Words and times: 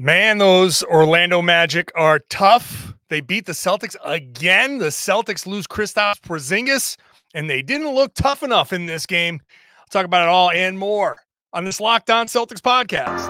Man, 0.00 0.38
those 0.38 0.84
Orlando 0.84 1.42
Magic 1.42 1.90
are 1.96 2.20
tough. 2.30 2.94
They 3.08 3.20
beat 3.20 3.46
the 3.46 3.52
Celtics 3.52 3.96
again. 4.04 4.78
The 4.78 4.90
Celtics 4.90 5.44
lose 5.44 5.66
Kristaps 5.66 6.20
Porzingis, 6.20 6.96
and 7.34 7.50
they 7.50 7.62
didn't 7.62 7.92
look 7.92 8.14
tough 8.14 8.44
enough 8.44 8.72
in 8.72 8.86
this 8.86 9.06
game. 9.06 9.40
I'll 9.76 9.86
talk 9.90 10.04
about 10.04 10.22
it 10.22 10.28
all 10.28 10.52
and 10.52 10.78
more 10.78 11.16
on 11.52 11.64
this 11.64 11.80
Locked 11.80 12.10
On 12.10 12.28
Celtics 12.28 12.60
podcast. 12.60 13.26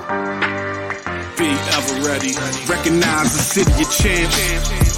Be 1.38 1.48
ever 1.48 2.06
ready. 2.06 2.34
Recognize 2.70 3.32
the 3.32 3.38
city 3.38 3.82
of 3.82 3.90
champs. 3.90 4.97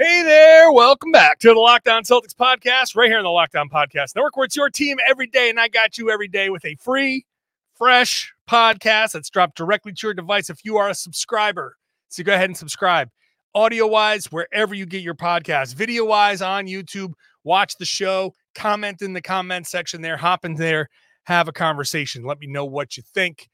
Hey 0.00 0.22
there, 0.22 0.70
welcome 0.70 1.10
back 1.10 1.40
to 1.40 1.48
the 1.48 1.58
Locked 1.58 1.88
On 1.88 2.04
Celtics 2.04 2.32
podcast, 2.32 2.94
right 2.94 3.08
here 3.08 3.18
on 3.18 3.24
the 3.24 3.30
Locked 3.30 3.56
On 3.56 3.68
Podcast 3.68 4.14
Network, 4.14 4.36
where 4.36 4.44
it's 4.44 4.54
your 4.54 4.70
team 4.70 4.96
every 5.04 5.26
day, 5.26 5.50
and 5.50 5.58
I 5.58 5.66
got 5.66 5.98
you 5.98 6.08
every 6.08 6.28
day 6.28 6.50
with 6.50 6.64
a 6.64 6.76
free, 6.76 7.26
fresh 7.74 8.32
podcast 8.48 9.10
that's 9.10 9.28
dropped 9.28 9.56
directly 9.56 9.92
to 9.92 10.06
your 10.06 10.14
device 10.14 10.50
if 10.50 10.64
you 10.64 10.76
are 10.76 10.88
a 10.88 10.94
subscriber. 10.94 11.76
So 12.10 12.22
go 12.22 12.32
ahead 12.32 12.48
and 12.48 12.56
subscribe. 12.56 13.10
Audio 13.56 13.88
wise, 13.88 14.26
wherever 14.26 14.72
you 14.72 14.86
get 14.86 15.02
your 15.02 15.16
podcast, 15.16 15.74
video 15.74 16.04
wise 16.04 16.42
on 16.42 16.68
YouTube, 16.68 17.14
watch 17.42 17.74
the 17.80 17.84
show, 17.84 18.32
comment 18.54 19.02
in 19.02 19.14
the 19.14 19.20
comment 19.20 19.66
section 19.66 20.00
there, 20.00 20.16
hop 20.16 20.44
in 20.44 20.54
there, 20.54 20.88
have 21.24 21.48
a 21.48 21.52
conversation. 21.52 22.22
Let 22.22 22.38
me 22.38 22.46
know 22.46 22.64
what 22.64 22.96
you 22.96 23.02
think 23.02 23.48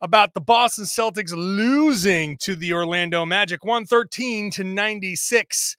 about 0.00 0.32
the 0.34 0.40
Boston 0.40 0.84
Celtics 0.84 1.32
losing 1.32 2.36
to 2.38 2.54
the 2.54 2.72
Orlando 2.72 3.26
Magic 3.26 3.64
113 3.64 4.52
to 4.52 4.62
96. 4.62 5.76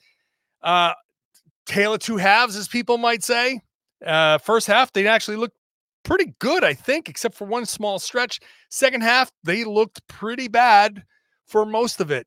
Uh, 0.61 0.93
of 1.77 1.99
two 1.99 2.17
halves, 2.17 2.55
as 2.55 2.67
people 2.67 2.97
might 2.97 3.23
say. 3.23 3.61
Uh, 4.05 4.38
first 4.39 4.67
half, 4.67 4.91
they 4.91 5.07
actually 5.07 5.38
looked 5.38 5.57
pretty 6.03 6.33
good, 6.39 6.63
I 6.63 6.73
think, 6.73 7.09
except 7.09 7.35
for 7.35 7.45
one 7.45 7.65
small 7.65 7.99
stretch. 7.99 8.39
Second 8.69 9.02
half, 9.02 9.31
they 9.43 9.63
looked 9.63 10.05
pretty 10.07 10.47
bad 10.47 11.03
for 11.45 11.65
most 11.65 12.02
of 12.02 12.11
it. 12.11 12.25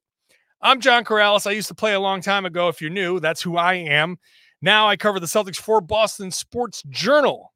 I'm 0.60 0.80
John 0.80 1.04
Karalis. 1.04 1.46
I 1.46 1.52
used 1.52 1.68
to 1.68 1.74
play 1.74 1.94
a 1.94 2.00
long 2.00 2.20
time 2.20 2.46
ago. 2.46 2.68
If 2.68 2.80
you're 2.80 2.90
new, 2.90 3.18
that's 3.18 3.42
who 3.42 3.56
I 3.56 3.74
am. 3.74 4.16
Now 4.60 4.88
I 4.88 4.96
cover 4.96 5.18
the 5.18 5.26
Celtics 5.26 5.56
for 5.56 5.80
Boston 5.80 6.30
Sports 6.30 6.84
Journal. 6.88 7.52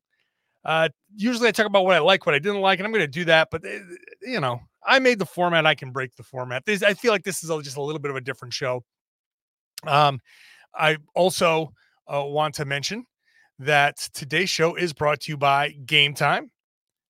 Uh, 0.64 0.88
usually 1.14 1.46
I 1.46 1.52
talk 1.52 1.66
about 1.66 1.84
what 1.84 1.94
I 1.94 2.00
like, 2.00 2.26
what 2.26 2.34
I 2.34 2.40
didn't 2.40 2.60
like, 2.60 2.80
and 2.80 2.86
I'm 2.86 2.92
going 2.92 3.04
to 3.04 3.06
do 3.06 3.24
that. 3.26 3.48
But, 3.52 3.64
eh, 3.64 3.78
you 4.22 4.40
know, 4.40 4.60
I 4.84 4.98
made 4.98 5.20
the 5.20 5.26
format. 5.26 5.66
I 5.66 5.76
can 5.76 5.92
break 5.92 6.16
the 6.16 6.24
format. 6.24 6.64
This, 6.64 6.82
I 6.82 6.94
feel 6.94 7.12
like 7.12 7.22
this 7.22 7.44
is 7.44 7.50
just 7.62 7.76
a 7.76 7.82
little 7.82 8.00
bit 8.00 8.10
of 8.10 8.16
a 8.16 8.20
different 8.20 8.52
show. 8.52 8.82
Um, 9.86 10.18
I 10.78 10.98
also 11.14 11.72
uh, 12.12 12.22
want 12.24 12.54
to 12.56 12.64
mention 12.64 13.06
that 13.58 13.96
today's 14.12 14.50
show 14.50 14.74
is 14.74 14.92
brought 14.92 15.20
to 15.20 15.32
you 15.32 15.36
by 15.36 15.70
Game 15.70 16.14
Time. 16.14 16.50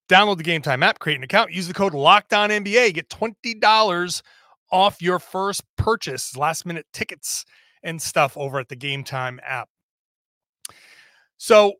Download 0.08 0.36
the 0.36 0.44
Game 0.44 0.62
Time 0.62 0.82
app, 0.82 0.98
create 1.00 1.16
an 1.16 1.24
account, 1.24 1.52
use 1.52 1.66
the 1.66 1.74
code 1.74 1.92
LOCKEDONNBA, 1.92 2.94
get 2.94 3.08
$20 3.08 4.22
off 4.70 5.02
your 5.02 5.18
first 5.18 5.64
purchase, 5.76 6.36
last 6.36 6.64
minute 6.64 6.86
tickets 6.92 7.44
and 7.82 8.00
stuff 8.00 8.36
over 8.36 8.58
at 8.58 8.68
the 8.68 8.76
Game 8.76 9.02
Time 9.02 9.40
app. 9.44 9.68
So 11.38 11.74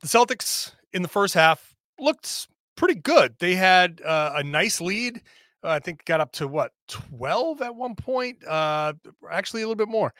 the 0.00 0.08
Celtics 0.08 0.72
in 0.92 1.02
the 1.02 1.08
first 1.08 1.34
half 1.34 1.74
looked 1.98 2.48
pretty 2.76 2.96
good. 2.96 3.34
They 3.38 3.54
had 3.54 4.00
uh, 4.04 4.32
a 4.36 4.42
nice 4.42 4.80
lead. 4.80 5.22
Uh, 5.64 5.70
I 5.70 5.78
think 5.80 6.04
got 6.04 6.20
up 6.20 6.32
to 6.32 6.46
what 6.46 6.72
12 6.88 7.62
at 7.62 7.74
one 7.74 7.94
point. 7.94 8.44
Uh, 8.46 8.92
actually, 9.30 9.62
a 9.62 9.64
little 9.64 9.76
bit 9.76 9.88
more 9.88 10.12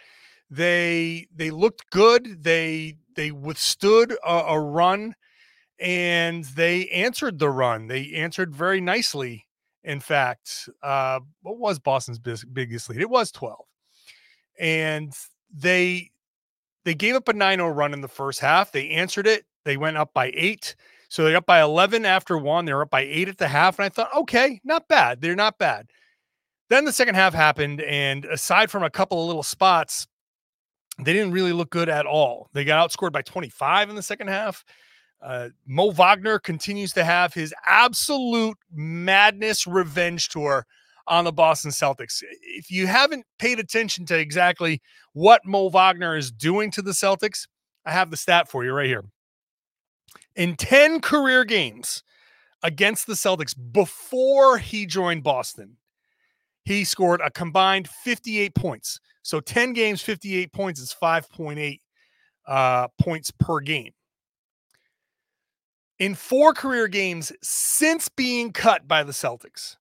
they 0.51 1.27
they 1.35 1.51
looked 1.51 1.91
good. 1.91 2.43
They 2.43 2.97
they 3.15 3.31
withstood 3.31 4.17
a, 4.25 4.33
a 4.49 4.61
run, 4.61 5.15
and 5.79 6.45
they 6.45 6.89
answered 6.89 7.39
the 7.39 7.51
run. 7.51 7.87
They 7.87 8.13
answered 8.15 8.55
very 8.55 8.81
nicely. 8.81 9.47
In 9.85 10.01
fact, 10.01 10.69
uh, 10.83 11.21
what 11.43 11.59
was 11.59 11.79
Boston's 11.79 12.19
biggest 12.19 12.91
lead? 12.91 13.01
It 13.01 13.11
was 13.11 13.31
twelve, 13.31 13.67
and 14.59 15.13
they 15.53 16.11
they 16.89 16.95
gave 16.95 17.17
up 17.17 17.29
a 17.29 17.35
9-0 17.35 17.77
run 17.77 17.93
in 17.93 18.01
the 18.01 18.09
first 18.09 18.41
half. 18.41 18.73
They 18.73 18.89
answered 18.89 19.27
it. 19.27 19.45
They 19.67 19.77
went 19.77 19.99
up 19.99 20.15
by 20.15 20.31
eight. 20.33 20.75
So 21.11 21.23
they're 21.23 21.37
up 21.37 21.45
by 21.45 21.61
11 21.61 22.07
after 22.07 22.39
one. 22.39 22.65
They're 22.65 22.81
up 22.81 22.89
by 22.89 23.03
eight 23.03 23.29
at 23.29 23.37
the 23.37 23.47
half. 23.47 23.79
And 23.79 23.85
I 23.85 23.91
thought, 23.91 24.09
okay, 24.17 24.59
not 24.65 24.89
bad. 24.89 25.21
They're 25.21 25.37
not 25.37 25.59
bad. 25.59 25.91
Then 26.71 26.87
the 26.87 26.93
second 26.95 27.17
half 27.17 27.35
happened. 27.35 27.83
And 27.83 28.25
aside 28.25 28.71
from 28.71 28.85
a 28.85 28.89
couple 28.89 29.21
of 29.21 29.27
little 29.27 29.43
spots, 29.43 30.08
they 30.99 31.13
didn't 31.13 31.33
really 31.33 31.53
look 31.53 31.71
good 31.71 31.89
at 31.89 32.07
all. 32.07 32.49
They 32.53 32.65
got 32.65 32.89
outscored 32.89 33.13
by 33.13 33.23
25 33.23 33.91
in 33.91 33.97
the 33.97 34.03
second 34.03 34.29
half. 34.29 34.65
Uh, 35.21 35.49
Mo 35.67 35.91
Wagner 35.91 36.39
continues 36.39 36.93
to 36.93 37.05
have 37.05 37.35
his 37.35 37.53
absolute 37.67 38.57
madness 38.73 39.67
revenge 39.67 40.29
tour 40.29 40.67
on 41.09 41.25
the 41.25 41.33
Boston 41.33 41.71
Celtics. 41.71 42.23
If 42.43 42.71
you 42.71 42.87
haven't 42.87 43.25
paid 43.39 43.59
attention 43.59 44.07
to 44.07 44.19
exactly 44.19 44.81
what 45.15 45.45
Mo 45.45 45.71
Wagner 45.71 46.17
is 46.17 46.31
doing 46.31 46.71
to 46.73 46.83
the 46.83 46.93
Celtics, 46.93 47.49
I 47.85 47.93
have 47.93 48.11
the 48.11 48.17
stat 48.17 48.49
for 48.49 48.65
you 48.65 48.73
right 48.73 48.87
here. 48.87 49.05
In 50.37 50.55
10 50.55 51.01
career 51.01 51.45
games 51.45 52.03
against 52.63 53.07
the 53.07 53.15
Celtics 53.15 53.55
before 53.73 54.59
he 54.59 54.87
joined 54.87 55.23
Boston, 55.23 55.79
he 56.65 56.85
scored 56.85 57.21
a 57.25 57.31
combined 57.31 57.89
58 57.89 58.55
points. 58.55 59.01
So 59.29 59.41
10 59.41 59.75
games, 59.75 60.01
58 60.01 60.55
points 60.55 60.81
is 60.81 60.97
5.8 61.03 61.81
uh, 62.47 62.89
points 62.99 63.31
per 63.31 63.61
game. 63.61 63.93
In 65.99 66.15
four 66.15 66.55
career 66.55 66.89
games 66.89 67.31
since 67.43 68.09
being 68.09 68.53
cut 68.53 68.89
by 68.89 69.03
the 69.03 69.13
Celtics, 69.13 69.77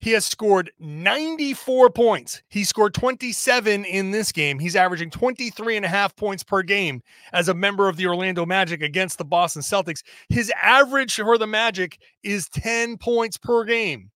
he 0.00 0.10
has 0.10 0.26
scored 0.26 0.72
94 0.78 1.88
points. 1.88 2.42
He 2.50 2.64
scored 2.64 2.92
27 2.92 3.86
in 3.86 4.10
this 4.10 4.30
game. 4.30 4.58
He's 4.58 4.76
averaging 4.76 5.08
23 5.08 5.76
and 5.76 5.86
a 5.86 5.88
half 5.88 6.14
points 6.14 6.44
per 6.44 6.62
game 6.62 7.02
as 7.32 7.48
a 7.48 7.54
member 7.54 7.88
of 7.88 7.96
the 7.96 8.08
Orlando 8.08 8.44
Magic 8.44 8.82
against 8.82 9.16
the 9.16 9.24
Boston 9.24 9.62
Celtics. 9.62 10.02
His 10.28 10.52
average 10.62 11.14
for 11.14 11.38
the 11.38 11.46
Magic 11.46 11.98
is 12.22 12.46
10 12.50 12.98
points 12.98 13.38
per 13.38 13.64
game. 13.64 14.10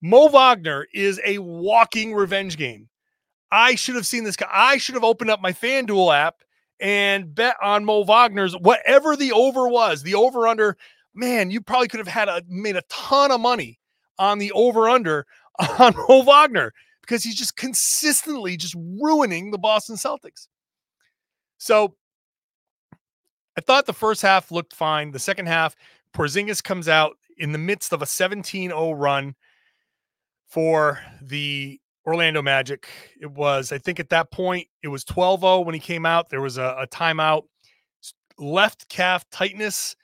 Mo 0.00 0.26
Wagner 0.26 0.88
is 0.92 1.20
a 1.24 1.38
walking 1.38 2.14
revenge 2.14 2.56
game. 2.56 2.88
I 3.52 3.74
should 3.74 3.96
have 3.96 4.06
seen 4.06 4.24
this 4.24 4.34
guy. 4.34 4.48
I 4.50 4.78
should 4.78 4.94
have 4.94 5.04
opened 5.04 5.30
up 5.30 5.42
my 5.42 5.52
FanDuel 5.52 6.16
app 6.16 6.36
and 6.80 7.32
bet 7.34 7.54
on 7.62 7.84
Mo 7.84 8.02
Wagner's 8.02 8.56
whatever 8.56 9.14
the 9.14 9.30
over 9.32 9.68
was. 9.68 10.02
The 10.02 10.14
over 10.14 10.48
under, 10.48 10.78
man, 11.14 11.50
you 11.50 11.60
probably 11.60 11.88
could 11.88 12.00
have 12.00 12.08
had 12.08 12.28
a 12.28 12.42
made 12.48 12.76
a 12.76 12.82
ton 12.88 13.30
of 13.30 13.40
money 13.40 13.78
on 14.18 14.38
the 14.38 14.50
over 14.52 14.88
under 14.88 15.26
on 15.78 15.94
Mo 16.08 16.22
Wagner 16.22 16.72
because 17.02 17.22
he's 17.22 17.36
just 17.36 17.56
consistently 17.56 18.56
just 18.56 18.74
ruining 18.98 19.50
the 19.50 19.58
Boston 19.58 19.96
Celtics. 19.96 20.48
So 21.58 21.94
I 23.58 23.60
thought 23.60 23.84
the 23.84 23.92
first 23.92 24.22
half 24.22 24.50
looked 24.50 24.74
fine. 24.74 25.10
The 25.10 25.18
second 25.18 25.46
half, 25.46 25.76
Porzingis 26.14 26.64
comes 26.64 26.88
out 26.88 27.18
in 27.36 27.52
the 27.52 27.58
midst 27.58 27.92
of 27.92 28.00
a 28.00 28.06
17-0 28.06 28.98
run 28.98 29.34
for 30.48 31.00
the 31.20 31.80
Orlando 32.06 32.42
Magic. 32.42 32.88
It 33.20 33.30
was, 33.30 33.72
I 33.72 33.78
think 33.78 34.00
at 34.00 34.10
that 34.10 34.30
point, 34.30 34.66
it 34.82 34.88
was 34.88 35.04
12 35.04 35.40
0 35.40 35.60
when 35.60 35.74
he 35.74 35.80
came 35.80 36.04
out. 36.06 36.30
There 36.30 36.40
was 36.40 36.58
a, 36.58 36.76
a 36.80 36.86
timeout, 36.86 37.42
left 38.38 38.88
calf 38.88 39.24
tightness. 39.30 39.96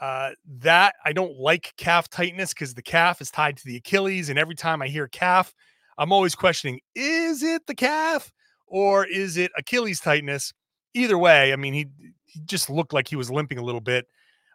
Uh, 0.00 0.30
that 0.46 0.94
I 1.04 1.12
don't 1.12 1.38
like 1.38 1.74
calf 1.76 2.08
tightness 2.08 2.54
because 2.54 2.72
the 2.72 2.80
calf 2.80 3.20
is 3.20 3.30
tied 3.30 3.58
to 3.58 3.64
the 3.66 3.76
Achilles. 3.76 4.30
And 4.30 4.38
every 4.38 4.54
time 4.54 4.80
I 4.80 4.88
hear 4.88 5.06
calf, 5.08 5.52
I'm 5.98 6.10
always 6.10 6.34
questioning 6.34 6.80
is 6.94 7.42
it 7.42 7.66
the 7.66 7.74
calf 7.74 8.32
or 8.66 9.04
is 9.04 9.36
it 9.36 9.52
Achilles 9.58 10.00
tightness? 10.00 10.54
Either 10.94 11.18
way, 11.18 11.52
I 11.52 11.56
mean, 11.56 11.74
he, 11.74 11.86
he 12.24 12.40
just 12.46 12.70
looked 12.70 12.94
like 12.94 13.08
he 13.08 13.16
was 13.16 13.30
limping 13.30 13.58
a 13.58 13.62
little 13.62 13.82
bit. 13.82 14.06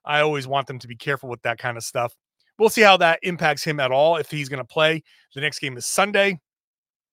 I 0.04 0.22
always 0.22 0.48
want 0.48 0.66
them 0.66 0.80
to 0.80 0.88
be 0.88 0.96
careful 0.96 1.30
with 1.30 1.44
that 1.44 1.60
kind 1.60 1.78
of 1.78 1.84
stuff. 1.84 2.16
We'll 2.58 2.70
see 2.70 2.82
how 2.82 2.98
that 2.98 3.20
impacts 3.22 3.64
him 3.64 3.80
at 3.80 3.92
all 3.92 4.16
if 4.16 4.32
he's 4.32 4.50
going 4.50 4.62
to 4.62 4.66
play. 4.66 5.04
The 5.36 5.42
next 5.42 5.60
game 5.60 5.78
is 5.78 5.86
Sunday 5.86 6.40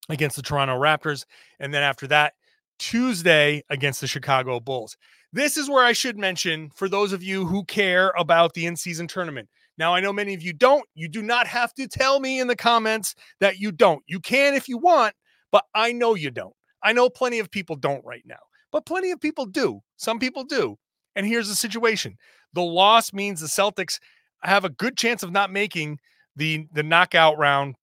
against 0.09 0.37
the 0.37 0.43
Toronto 0.43 0.79
Raptors. 0.79 1.25
And 1.61 1.73
then 1.73 1.83
after 1.83 2.07
that, 2.09 2.35
Tuesday 2.79 3.63
against 3.71 4.01
the 4.01 4.07
Chicago 4.07 4.61
Bulls. 4.61 4.97
This 5.33 5.57
is 5.57 5.71
where 5.71 5.85
I 5.85 5.93
should 5.93 6.19
mention 6.19 6.71
for 6.75 6.89
those 6.89 7.13
of 7.13 7.23
you 7.23 7.47
who 7.47 7.65
care 7.65 8.13
about 8.19 8.55
the 8.55 8.67
in 8.67 8.77
season 8.77 9.07
tournament. 9.07 9.49
Now, 9.79 9.95
I 9.95 10.01
know 10.01 10.13
many 10.13 10.35
of 10.35 10.43
you 10.43 10.53
don't. 10.53 10.85
You 10.95 11.09
do 11.09 11.23
not 11.23 11.47
have 11.47 11.73
to 11.75 11.87
tell 11.87 12.21
me 12.21 12.41
in 12.41 12.49
the 12.49 12.57
comments 12.57 13.15
that 13.41 13.59
you 13.59 13.73
don't. 13.73 14.03
You 14.07 14.21
can 14.21 14.55
if 14.55 14.69
you 14.69 14.77
want, 14.77 15.15
but 15.51 15.65
I 15.75 15.93
know 15.93 16.15
you 16.15 16.31
don't. 16.31 16.55
I 16.83 16.93
know 16.93 17.09
plenty 17.09 17.39
of 17.39 17.51
people 17.51 17.77
don't 17.77 18.05
right 18.05 18.25
now, 18.27 18.41
but 18.71 18.85
plenty 18.85 19.13
of 19.13 19.21
people 19.21 19.47
do. 19.47 19.81
Some 19.97 20.19
people 20.19 20.45
do. 20.45 20.77
And 21.17 21.27
here's 21.27 21.49
the 21.49 21.55
situation 21.55 22.17
the 22.53 22.63
loss 22.63 23.13
means 23.13 23.41
the 23.41 23.47
Celtics 23.47 23.99
have 24.43 24.65
a 24.65 24.71
good 24.71 24.97
chance 24.97 25.23
of 25.23 25.33
not 25.33 25.53
making 25.53 25.99
the, 26.37 26.67
the 26.73 26.83
knockout 26.83 27.39
round 27.39 27.77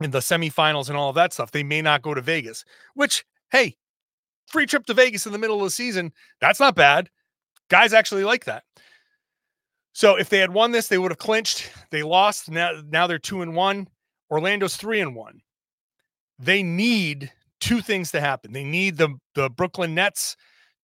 in 0.00 0.10
the 0.10 0.18
semifinals 0.18 0.88
and 0.88 0.96
all 0.96 1.08
of 1.08 1.14
that 1.14 1.32
stuff. 1.32 1.50
They 1.50 1.62
may 1.62 1.82
not 1.82 2.02
go 2.02 2.14
to 2.14 2.20
Vegas, 2.20 2.64
which, 2.94 3.24
hey, 3.50 3.76
free 4.46 4.66
trip 4.66 4.86
to 4.86 4.94
Vegas 4.94 5.26
in 5.26 5.32
the 5.32 5.38
middle 5.38 5.58
of 5.58 5.64
the 5.64 5.70
season, 5.70 6.12
that's 6.40 6.60
not 6.60 6.74
bad. 6.74 7.08
Guys 7.68 7.92
actually 7.92 8.24
like 8.24 8.44
that. 8.44 8.64
So 9.92 10.16
if 10.16 10.28
they 10.28 10.38
had 10.38 10.52
won 10.52 10.72
this, 10.72 10.88
they 10.88 10.98
would 10.98 11.12
have 11.12 11.18
clinched. 11.18 11.70
They 11.90 12.02
lost. 12.02 12.50
Now, 12.50 12.72
now 12.88 13.06
they're 13.06 13.18
two 13.18 13.42
and 13.42 13.54
one. 13.54 13.88
Orlando's 14.30 14.76
three 14.76 15.00
and 15.00 15.14
one. 15.14 15.40
They 16.38 16.62
need 16.62 17.32
two 17.60 17.80
things 17.80 18.10
to 18.10 18.20
happen. 18.20 18.52
They 18.52 18.64
need 18.64 18.96
the 18.96 19.16
the 19.34 19.48
Brooklyn 19.50 19.94
Nets 19.94 20.36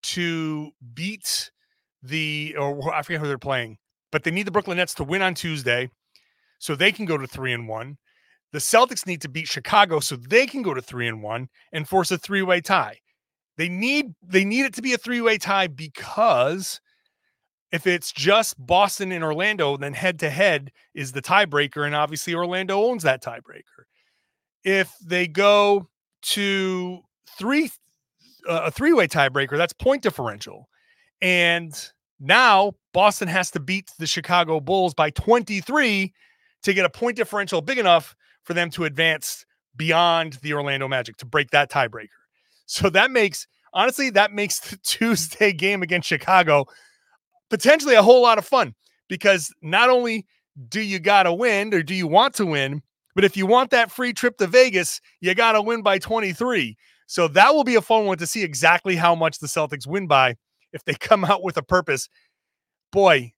to 0.03 0.71
beat 0.93 1.51
the 2.01 2.55
or 2.57 2.93
I 2.93 3.01
forget 3.01 3.19
who 3.21 3.27
they're 3.27 3.37
playing, 3.37 3.77
but 4.11 4.23
they 4.23 4.31
need 4.31 4.47
the 4.47 4.51
Brooklyn 4.51 4.77
Nets 4.77 4.93
to 4.95 5.03
win 5.03 5.21
on 5.21 5.35
Tuesday 5.35 5.89
so 6.59 6.75
they 6.75 6.91
can 6.91 7.05
go 7.05 7.17
to 7.17 7.27
three 7.27 7.53
and 7.53 7.67
one. 7.67 7.97
The 8.51 8.59
Celtics 8.59 9.07
need 9.07 9.21
to 9.21 9.29
beat 9.29 9.47
Chicago 9.47 9.99
so 9.99 10.15
they 10.15 10.45
can 10.45 10.61
go 10.61 10.73
to 10.73 10.81
three 10.81 11.07
and 11.07 11.23
one 11.23 11.47
and 11.71 11.87
force 11.87 12.11
a 12.11 12.17
three-way 12.17 12.61
tie. 12.61 12.97
They 13.57 13.69
need 13.69 14.13
they 14.23 14.43
need 14.43 14.65
it 14.65 14.73
to 14.75 14.81
be 14.81 14.93
a 14.93 14.97
three-way 14.97 15.37
tie 15.37 15.67
because 15.67 16.81
if 17.71 17.87
it's 17.87 18.11
just 18.11 18.55
Boston 18.57 19.11
and 19.11 19.23
Orlando, 19.23 19.77
then 19.77 19.93
head 19.93 20.19
to 20.19 20.29
head 20.29 20.71
is 20.93 21.13
the 21.13 21.21
tiebreaker, 21.21 21.85
and 21.85 21.95
obviously 21.95 22.33
Orlando 22.33 22.83
owns 22.83 23.03
that 23.03 23.23
tiebreaker. 23.23 23.85
If 24.63 24.93
they 25.03 25.27
go 25.27 25.87
to 26.23 26.99
three 27.37 27.71
uh, 28.49 28.63
a 28.65 28.71
three 28.71 28.93
way 28.93 29.07
tiebreaker, 29.07 29.57
that's 29.57 29.73
point 29.73 30.03
differential, 30.03 30.67
and 31.21 31.73
now 32.19 32.73
Boston 32.93 33.27
has 33.27 33.51
to 33.51 33.59
beat 33.59 33.89
the 33.97 34.07
Chicago 34.07 34.59
Bulls 34.59 34.93
by 34.93 35.09
23 35.11 36.13
to 36.63 36.73
get 36.73 36.85
a 36.85 36.89
point 36.89 37.15
differential 37.15 37.61
big 37.61 37.77
enough 37.79 38.15
for 38.43 38.53
them 38.53 38.69
to 38.71 38.85
advance 38.85 39.45
beyond 39.75 40.33
the 40.41 40.53
Orlando 40.53 40.87
Magic 40.87 41.17
to 41.17 41.25
break 41.25 41.51
that 41.51 41.69
tiebreaker. 41.71 42.07
So 42.67 42.89
that 42.91 43.11
makes 43.11 43.47
honestly 43.73 44.11
that 44.11 44.31
makes 44.31 44.59
the 44.59 44.77
Tuesday 44.85 45.51
game 45.51 45.83
against 45.83 46.07
Chicago 46.07 46.65
potentially 47.49 47.95
a 47.95 48.01
whole 48.01 48.21
lot 48.21 48.37
of 48.37 48.45
fun 48.45 48.73
because 49.09 49.53
not 49.61 49.89
only 49.89 50.25
do 50.69 50.79
you 50.79 50.99
got 50.99 51.23
to 51.23 51.33
win 51.33 51.73
or 51.73 51.83
do 51.83 51.93
you 51.93 52.07
want 52.07 52.33
to 52.35 52.45
win, 52.45 52.81
but 53.13 53.25
if 53.25 53.35
you 53.35 53.45
want 53.45 53.71
that 53.71 53.91
free 53.91 54.13
trip 54.13 54.37
to 54.37 54.47
Vegas, 54.47 55.01
you 55.19 55.35
got 55.35 55.51
to 55.51 55.61
win 55.61 55.81
by 55.81 55.99
23. 55.99 56.77
So 57.07 57.27
that 57.27 57.53
will 57.53 57.65
be 57.65 57.75
a 57.75 57.81
fun 57.81 58.05
one 58.05 58.17
to 58.19 58.27
see 58.27 58.41
exactly 58.41 58.95
how 58.95 59.15
much 59.15 59.39
the 59.39 59.47
Celtics 59.47 59.85
win 59.85 60.07
by 60.07 60.35
if 60.71 60.83
they 60.85 60.93
come 60.99 61.25
out 61.25 61.43
with 61.43 61.57
a 61.57 61.63
purpose. 61.63 62.07
Boy, 62.91 63.33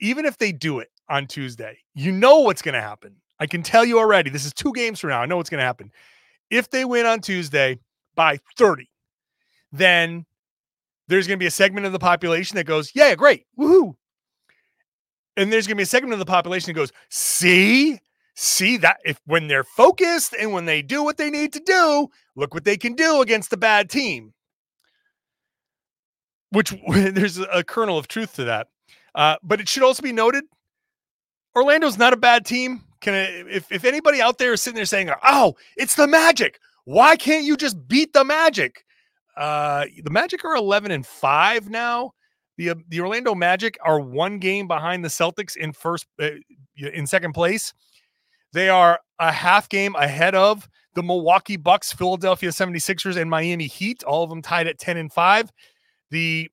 even 0.00 0.26
if 0.26 0.36
they 0.38 0.52
do 0.52 0.78
it 0.78 0.90
on 1.08 1.26
Tuesday, 1.26 1.78
you 1.94 2.12
know 2.12 2.40
what's 2.40 2.62
going 2.62 2.74
to 2.74 2.82
happen. 2.82 3.16
I 3.38 3.46
can 3.46 3.62
tell 3.62 3.84
you 3.84 3.98
already. 3.98 4.30
This 4.30 4.44
is 4.44 4.52
two 4.52 4.72
games 4.72 5.00
from 5.00 5.10
now. 5.10 5.20
I 5.20 5.26
know 5.26 5.36
what's 5.36 5.50
going 5.50 5.60
to 5.60 5.64
happen. 5.64 5.90
If 6.50 6.70
they 6.70 6.84
win 6.84 7.06
on 7.06 7.20
Tuesday 7.20 7.78
by 8.14 8.38
30, 8.56 8.88
then 9.72 10.24
there's 11.08 11.26
going 11.26 11.38
to 11.38 11.42
be 11.42 11.46
a 11.46 11.50
segment 11.50 11.86
of 11.86 11.92
the 11.92 11.98
population 11.98 12.56
that 12.56 12.64
goes, 12.64 12.92
Yeah, 12.94 13.14
great. 13.14 13.44
Woohoo. 13.58 13.94
And 15.36 15.52
there's 15.52 15.66
going 15.66 15.76
to 15.76 15.80
be 15.80 15.84
a 15.84 15.86
segment 15.86 16.14
of 16.14 16.18
the 16.18 16.24
population 16.24 16.68
that 16.68 16.80
goes, 16.80 16.92
See, 17.10 17.98
see 18.34 18.76
that 18.78 18.98
if 19.04 19.20
when 19.26 19.48
they're 19.48 19.64
focused 19.64 20.34
and 20.38 20.52
when 20.52 20.64
they 20.64 20.82
do 20.82 21.02
what 21.02 21.16
they 21.16 21.30
need 21.30 21.52
to 21.52 21.60
do, 21.60 22.08
look 22.36 22.54
what 22.54 22.64
they 22.64 22.76
can 22.76 22.94
do 22.94 23.20
against 23.20 23.52
a 23.52 23.56
bad 23.56 23.90
team. 23.90 24.32
Which 26.50 26.74
there's 26.88 27.38
a 27.38 27.64
kernel 27.64 27.98
of 27.98 28.08
truth 28.08 28.36
to 28.36 28.44
that. 28.44 28.68
Uh, 29.14 29.36
but 29.42 29.60
it 29.60 29.68
should 29.68 29.82
also 29.82 30.02
be 30.02 30.12
noted 30.12 30.44
Orlando's 31.56 31.96
not 31.96 32.12
a 32.12 32.18
bad 32.18 32.44
team. 32.44 32.82
Can 33.00 33.14
I, 33.14 33.24
if, 33.50 33.70
if 33.70 33.84
anybody 33.84 34.20
out 34.20 34.38
there 34.38 34.52
is 34.52 34.62
sitting 34.62 34.76
there 34.76 34.84
saying, 34.84 35.10
oh, 35.22 35.54
it's 35.76 35.94
the 35.94 36.06
Magic, 36.06 36.58
why 36.84 37.16
can't 37.16 37.44
you 37.44 37.56
just 37.56 37.88
beat 37.88 38.12
the 38.12 38.24
Magic? 38.24 38.84
Uh, 39.36 39.84
the 40.02 40.10
Magic 40.10 40.44
are 40.44 40.56
11 40.56 40.90
and 40.90 41.06
5 41.06 41.68
now. 41.68 42.12
The, 42.56 42.70
uh, 42.70 42.74
the 42.88 43.00
Orlando 43.00 43.34
Magic 43.34 43.76
are 43.84 44.00
one 44.00 44.38
game 44.38 44.66
behind 44.66 45.04
the 45.04 45.08
Celtics 45.08 45.56
in 45.56 45.72
first 45.72 46.06
uh, 46.20 46.30
in 46.76 47.06
second 47.06 47.32
place. 47.32 47.74
They 48.52 48.70
are 48.70 49.00
a 49.18 49.30
half 49.30 49.68
game 49.68 49.94
ahead 49.96 50.34
of 50.34 50.68
the 50.94 51.02
Milwaukee 51.02 51.58
Bucks, 51.58 51.92
Philadelphia 51.92 52.48
76ers, 52.48 53.20
and 53.20 53.28
Miami 53.28 53.66
Heat, 53.66 54.02
all 54.04 54.24
of 54.24 54.30
them 54.30 54.40
tied 54.40 54.66
at 54.66 54.78
10 54.78 54.96
and 54.96 55.12
5. 55.12 55.52
The 56.10 56.50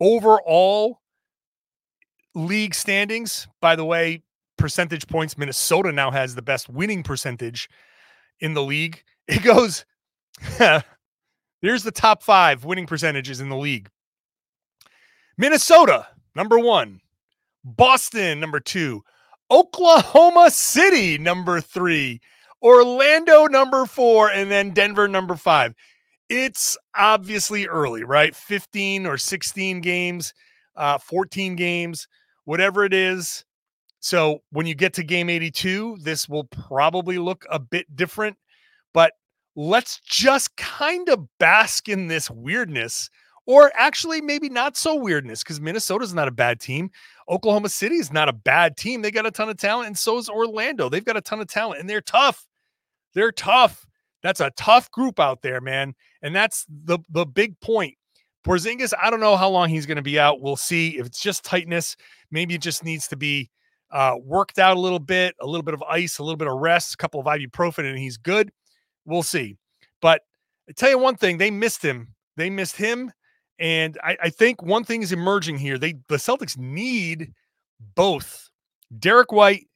overall 0.00 1.00
league 2.34 2.74
standings, 2.74 3.48
by 3.62 3.76
the 3.76 3.84
way, 3.84 4.22
percentage 4.56 5.06
points, 5.08 5.36
Minnesota 5.36 5.92
now 5.92 6.10
has 6.10 6.34
the 6.34 6.42
best 6.42 6.68
winning 6.68 7.02
percentage 7.02 7.68
in 8.40 8.54
the 8.54 8.62
league. 8.62 9.02
It 9.26 9.42
goes 9.42 9.86
Here's 11.62 11.82
the 11.82 11.90
top 11.90 12.22
five 12.22 12.66
winning 12.66 12.86
percentages 12.86 13.40
in 13.40 13.48
the 13.48 13.56
league 13.56 13.88
Minnesota, 15.38 16.06
number 16.34 16.58
one. 16.58 17.00
Boston, 17.64 18.40
number 18.40 18.60
two. 18.60 19.02
Oklahoma 19.50 20.50
City, 20.50 21.16
number 21.16 21.60
three. 21.60 22.20
Orlando, 22.62 23.46
number 23.46 23.86
four. 23.86 24.30
And 24.30 24.50
then 24.50 24.70
Denver, 24.70 25.08
number 25.08 25.36
five. 25.36 25.74
It's 26.28 26.76
obviously 26.96 27.66
early, 27.66 28.04
right? 28.04 28.34
15 28.34 29.06
or 29.06 29.16
16 29.16 29.80
games, 29.80 30.34
uh, 30.76 30.98
14 30.98 31.56
games, 31.56 32.08
whatever 32.44 32.84
it 32.84 32.92
is. 32.92 33.44
So 34.04 34.42
when 34.50 34.66
you 34.66 34.74
get 34.74 34.92
to 34.94 35.02
game 35.02 35.30
82, 35.30 35.96
this 36.02 36.28
will 36.28 36.44
probably 36.44 37.16
look 37.16 37.46
a 37.50 37.58
bit 37.58 37.96
different. 37.96 38.36
But 38.92 39.14
let's 39.56 39.98
just 40.04 40.54
kind 40.58 41.08
of 41.08 41.26
bask 41.38 41.88
in 41.88 42.06
this 42.06 42.30
weirdness 42.30 43.08
or 43.46 43.72
actually 43.74 44.20
maybe 44.20 44.50
not 44.50 44.76
so 44.76 44.94
weirdness 44.94 45.42
because 45.42 45.58
Minnesota's 45.58 46.12
not 46.12 46.28
a 46.28 46.32
bad 46.32 46.60
team. 46.60 46.90
Oklahoma 47.30 47.70
City 47.70 47.94
is 47.94 48.12
not 48.12 48.28
a 48.28 48.34
bad 48.34 48.76
team. 48.76 49.00
They 49.00 49.10
got 49.10 49.24
a 49.24 49.30
ton 49.30 49.48
of 49.48 49.56
talent, 49.56 49.86
and 49.86 49.96
so 49.96 50.18
is 50.18 50.28
Orlando. 50.28 50.90
They've 50.90 51.02
got 51.02 51.16
a 51.16 51.22
ton 51.22 51.40
of 51.40 51.46
talent, 51.46 51.80
and 51.80 51.88
they're 51.88 52.02
tough. 52.02 52.46
They're 53.14 53.32
tough. 53.32 53.86
That's 54.22 54.40
a 54.40 54.50
tough 54.50 54.90
group 54.90 55.18
out 55.18 55.40
there, 55.40 55.62
man. 55.62 55.94
And 56.20 56.36
that's 56.36 56.66
the 56.68 56.98
the 57.08 57.24
big 57.24 57.58
point. 57.60 57.94
Porzingis, 58.46 58.92
I 59.00 59.08
don't 59.08 59.20
know 59.20 59.36
how 59.36 59.48
long 59.48 59.70
he's 59.70 59.86
going 59.86 59.96
to 59.96 60.02
be 60.02 60.18
out. 60.18 60.42
We'll 60.42 60.56
see. 60.56 60.98
If 60.98 61.06
it's 61.06 61.22
just 61.22 61.42
tightness, 61.42 61.96
maybe 62.30 62.54
it 62.54 62.60
just 62.60 62.84
needs 62.84 63.08
to 63.08 63.16
be 63.16 63.50
uh, 63.94 64.16
worked 64.20 64.58
out 64.58 64.76
a 64.76 64.80
little 64.80 64.98
bit, 64.98 65.34
a 65.40 65.46
little 65.46 65.62
bit 65.62 65.72
of 65.72 65.82
ice, 65.84 66.18
a 66.18 66.22
little 66.22 66.36
bit 66.36 66.48
of 66.48 66.58
rest, 66.58 66.94
a 66.94 66.96
couple 66.96 67.20
of 67.20 67.26
ibuprofen, 67.26 67.88
and 67.88 67.98
he's 67.98 68.16
good. 68.16 68.50
We'll 69.06 69.22
see. 69.22 69.56
But 70.02 70.22
I 70.68 70.72
tell 70.72 70.90
you 70.90 70.98
one 70.98 71.16
thing, 71.16 71.38
they 71.38 71.50
missed 71.50 71.82
him. 71.82 72.08
They 72.36 72.50
missed 72.50 72.76
him. 72.76 73.12
And 73.60 73.96
I, 74.02 74.16
I 74.24 74.30
think 74.30 74.62
one 74.62 74.84
thing 74.84 75.02
is 75.02 75.12
emerging 75.12 75.58
here. 75.58 75.78
They 75.78 75.92
the 76.08 76.16
Celtics 76.16 76.58
need 76.58 77.32
both 77.94 78.50
Derrick 78.98 79.30
White 79.30 79.68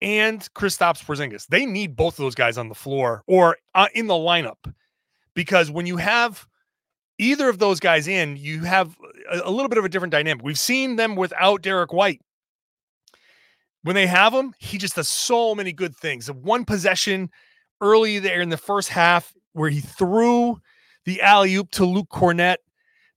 and 0.00 0.40
Kristaps 0.54 1.04
Porzingis. 1.04 1.46
They 1.46 1.66
need 1.66 1.96
both 1.96 2.14
of 2.14 2.24
those 2.24 2.34
guys 2.34 2.56
on 2.56 2.70
the 2.70 2.74
floor 2.74 3.22
or 3.26 3.58
uh, 3.74 3.88
in 3.94 4.06
the 4.06 4.14
lineup 4.14 4.72
because 5.34 5.70
when 5.70 5.84
you 5.84 5.98
have 5.98 6.46
either 7.18 7.48
of 7.48 7.58
those 7.58 7.78
guys 7.78 8.08
in, 8.08 8.38
you 8.38 8.62
have 8.62 8.96
a, 9.30 9.42
a, 9.44 9.50
little 9.50 9.68
bit 9.68 9.78
of 9.78 9.84
a 9.84 9.88
different 9.88 10.12
dynamic. 10.12 10.44
We've 10.44 10.58
seen 10.58 10.96
them 10.96 11.14
without 11.14 11.62
Derrick 11.62 11.92
White. 11.92 12.22
When 13.84 13.94
they 13.94 14.06
have 14.06 14.32
him, 14.32 14.54
he 14.58 14.78
just 14.78 14.96
does 14.96 15.10
so 15.10 15.54
many 15.54 15.72
good 15.72 15.94
things. 15.94 16.30
One 16.30 16.64
possession 16.64 17.30
early 17.82 18.18
there 18.18 18.40
in 18.40 18.48
the 18.48 18.56
first 18.56 18.88
half 18.88 19.34
where 19.52 19.68
he 19.68 19.80
threw 19.80 20.58
the 21.04 21.20
alley 21.20 21.54
oop 21.54 21.70
to 21.72 21.84
Luke 21.84 22.08
Kornet. 22.10 22.56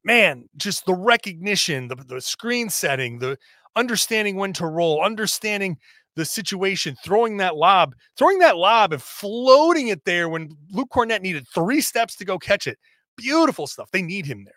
Man, 0.04 0.48
just 0.58 0.86
the 0.86 0.94
recognition, 0.94 1.88
the, 1.88 1.96
the 1.96 2.20
screen 2.20 2.70
setting, 2.70 3.20
the 3.20 3.38
understanding 3.78 4.36
when 4.36 4.52
to 4.54 4.68
roll, 4.68 5.02
understanding 5.02 5.78
the 6.18 6.26
situation, 6.26 6.98
throwing 7.02 7.38
that 7.38 7.56
lob, 7.56 7.96
throwing 8.18 8.40
that 8.40 8.58
lob 8.58 8.92
and 8.92 9.02
floating 9.02 9.88
it 9.88 10.04
there 10.04 10.28
when 10.28 10.50
Luke 10.72 10.90
Kornet 10.92 11.22
needed 11.22 11.48
three 11.48 11.80
steps 11.80 12.18
to 12.18 12.26
go 12.26 12.38
catch 12.38 12.68
it. 12.68 12.78
Beautiful 13.16 13.68
stuff. 13.68 13.90
They 13.92 14.02
need 14.02 14.26
him 14.26 14.44
there. 14.44 14.54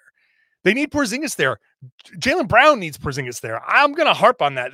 They 0.65 0.75
need 0.75 0.91
Porzingis 0.91 1.37
there. 1.37 1.59
Jaylen 2.17 2.49
Brown 2.49 2.81
needs 2.81 2.99
Porzingis 2.99 3.41
there. 3.41 3.63
I'm 3.65 3.93
going 3.93 4.09
to 4.09 4.15
harp 4.15 4.43
on 4.43 4.55
that. 4.57 4.73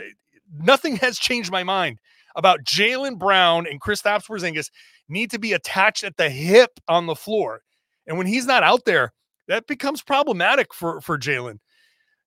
Nothing 0.58 0.96
has 0.96 1.18
changed 1.18 1.50
my 1.50 1.62
mind 1.62 1.98
about 2.34 2.64
Jaylen 2.64 3.18
Brown 3.18 3.66
and 3.66 3.80
Kristaps 3.80 4.26
Porzingis 4.26 4.70
need 5.08 5.30
to 5.30 5.38
be 5.38 5.52
attached 5.52 6.04
at 6.04 6.16
the 6.16 6.30
hip 6.30 6.78
on 6.88 7.06
the 7.06 7.14
floor. 7.14 7.62
And 8.06 8.18
when 8.18 8.26
he's 8.26 8.46
not 8.46 8.62
out 8.62 8.84
there, 8.84 9.12
that 9.48 9.66
becomes 9.66 10.02
problematic 10.02 10.74
for 10.74 11.00
for 11.00 11.18
Jaylen, 11.18 11.58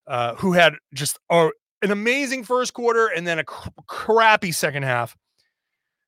uh, 0.07 0.35
who 0.35 0.53
had 0.53 0.75
just 0.93 1.19
a 1.29 1.49
an 1.81 1.91
amazing 1.91 2.43
first 2.43 2.73
quarter 2.73 3.07
and 3.07 3.25
then 3.25 3.39
a 3.39 3.43
cr- 3.43 3.69
crappy 3.87 4.51
second 4.51 4.83
half. 4.83 5.15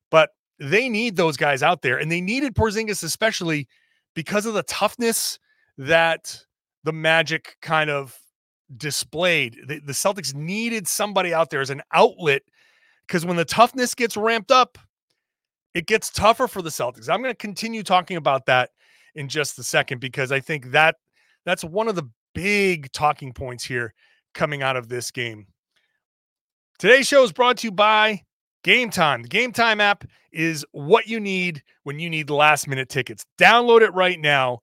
But 0.09 0.31
they 0.59 0.89
need 0.89 1.15
those 1.15 1.37
guys 1.37 1.63
out 1.63 1.81
there, 1.81 1.97
and 1.97 2.11
they 2.11 2.21
needed 2.21 2.55
Porzingis 2.55 3.03
especially 3.03 3.67
because 4.13 4.45
of 4.45 4.53
the 4.53 4.63
toughness 4.63 5.39
that 5.77 6.43
the 6.83 6.93
Magic 6.93 7.55
kind 7.61 7.89
of 7.89 8.19
displayed. 8.77 9.57
The, 9.67 9.79
the 9.79 9.93
Celtics 9.93 10.33
needed 10.33 10.87
somebody 10.87 11.33
out 11.33 11.49
there 11.49 11.61
as 11.61 11.69
an 11.69 11.81
outlet 11.93 12.43
because 13.07 13.25
when 13.25 13.37
the 13.37 13.45
toughness 13.45 13.95
gets 13.95 14.17
ramped 14.17 14.51
up, 14.51 14.77
it 15.73 15.87
gets 15.87 16.09
tougher 16.09 16.47
for 16.47 16.61
the 16.61 16.69
Celtics. 16.69 17.09
I'm 17.09 17.21
going 17.21 17.33
to 17.33 17.37
continue 17.37 17.83
talking 17.83 18.17
about 18.17 18.45
that 18.47 18.71
in 19.15 19.27
just 19.27 19.59
a 19.59 19.63
second 19.63 19.99
because 19.99 20.31
I 20.31 20.39
think 20.39 20.71
that 20.71 20.95
that's 21.45 21.63
one 21.63 21.87
of 21.87 21.95
the 21.95 22.09
big 22.33 22.91
talking 22.91 23.33
points 23.33 23.63
here 23.63 23.93
coming 24.33 24.61
out 24.61 24.77
of 24.77 24.89
this 24.89 25.11
game. 25.11 25.47
Today's 26.79 27.07
show 27.07 27.23
is 27.23 27.31
brought 27.31 27.57
to 27.57 27.67
you 27.67 27.71
by 27.71 28.23
Game 28.63 28.89
Time. 28.89 29.23
The 29.23 29.29
Game 29.29 29.51
Time 29.51 29.81
app 29.81 30.05
is 30.31 30.65
what 30.71 31.07
you 31.07 31.19
need 31.19 31.61
when 31.83 31.99
you 31.99 32.09
need 32.09 32.29
last 32.29 32.67
minute 32.67 32.89
tickets. 32.89 33.25
Download 33.37 33.81
it 33.81 33.93
right 33.93 34.19
now 34.19 34.61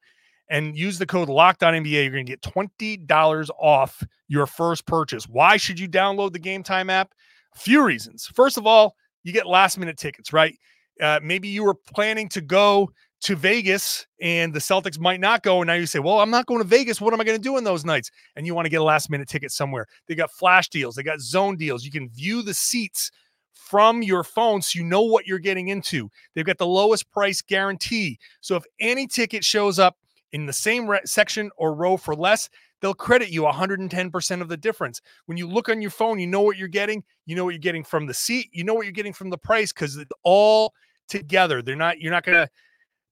and 0.50 0.76
use 0.76 0.98
the 0.98 1.06
code 1.06 1.28
LOCKEDONNBA. 1.28 1.90
You're 1.90 2.10
going 2.10 2.26
to 2.26 2.30
get 2.30 2.42
$20 2.42 3.50
off 3.58 4.02
your 4.28 4.46
first 4.46 4.86
purchase. 4.86 5.24
Why 5.28 5.56
should 5.56 5.78
you 5.78 5.88
download 5.88 6.32
the 6.32 6.38
Game 6.38 6.62
Time 6.62 6.90
app? 6.90 7.12
A 7.54 7.58
few 7.58 7.84
reasons. 7.84 8.26
First 8.34 8.56
of 8.56 8.66
all, 8.66 8.96
you 9.24 9.32
get 9.32 9.46
last 9.46 9.78
minute 9.78 9.96
tickets, 9.96 10.32
right? 10.32 10.56
Uh, 11.00 11.20
maybe 11.22 11.48
you 11.48 11.64
were 11.64 11.74
planning 11.74 12.28
to 12.30 12.40
go 12.40 12.90
to 13.20 13.34
Vegas 13.34 14.06
and 14.20 14.54
the 14.54 14.60
Celtics 14.60 14.98
might 14.98 15.20
not 15.20 15.42
go. 15.42 15.60
And 15.60 15.66
now 15.66 15.74
you 15.74 15.86
say, 15.86 15.98
well, 15.98 16.20
I'm 16.20 16.30
not 16.30 16.46
going 16.46 16.60
to 16.60 16.66
Vegas. 16.66 17.00
What 17.00 17.12
am 17.12 17.20
I 17.20 17.24
going 17.24 17.38
to 17.38 17.42
do 17.42 17.56
in 17.56 17.64
those 17.64 17.84
nights? 17.84 18.10
And 18.36 18.46
you 18.46 18.54
want 18.54 18.66
to 18.66 18.70
get 18.70 18.80
a 18.80 18.84
last 18.84 19.10
minute 19.10 19.28
ticket 19.28 19.50
somewhere. 19.50 19.86
They 20.06 20.14
got 20.14 20.30
flash 20.30 20.68
deals, 20.68 20.94
they 20.94 21.02
got 21.02 21.20
zone 21.20 21.56
deals. 21.56 21.84
You 21.84 21.90
can 21.90 22.08
view 22.10 22.42
the 22.42 22.54
seats 22.54 23.10
from 23.52 24.02
your 24.02 24.24
phone 24.24 24.62
so 24.62 24.78
you 24.78 24.84
know 24.84 25.02
what 25.02 25.26
you're 25.26 25.38
getting 25.38 25.68
into. 25.68 26.08
They've 26.34 26.44
got 26.44 26.58
the 26.58 26.66
lowest 26.66 27.10
price 27.10 27.42
guarantee. 27.42 28.18
So 28.40 28.56
if 28.56 28.64
any 28.80 29.06
ticket 29.06 29.44
shows 29.44 29.78
up 29.78 29.96
in 30.32 30.46
the 30.46 30.52
same 30.52 30.86
re- 30.86 31.00
section 31.04 31.50
or 31.56 31.74
row 31.74 31.96
for 31.96 32.14
less, 32.14 32.48
they'll 32.80 32.94
credit 32.94 33.30
you 33.30 33.42
110% 33.42 34.40
of 34.40 34.48
the 34.48 34.56
difference. 34.56 35.00
When 35.26 35.38
you 35.38 35.48
look 35.48 35.68
on 35.68 35.80
your 35.80 35.90
phone, 35.90 36.18
you 36.18 36.26
know 36.26 36.42
what 36.42 36.56
you're 36.56 36.68
getting. 36.68 37.02
You 37.26 37.36
know 37.36 37.44
what 37.44 37.54
you're 37.54 37.58
getting 37.58 37.84
from 37.84 38.06
the 38.06 38.14
seat. 38.14 38.48
You 38.52 38.64
know 38.64 38.74
what 38.74 38.86
you're 38.86 38.92
getting 38.92 39.12
from 39.12 39.30
the 39.30 39.38
price 39.38 39.72
because 39.72 39.96
it's 39.96 40.10
all 40.22 40.72
together. 41.08 41.62
They're 41.62 41.76
not, 41.76 42.00
you're 42.00 42.12
not 42.12 42.24
going 42.24 42.38
to 42.38 42.48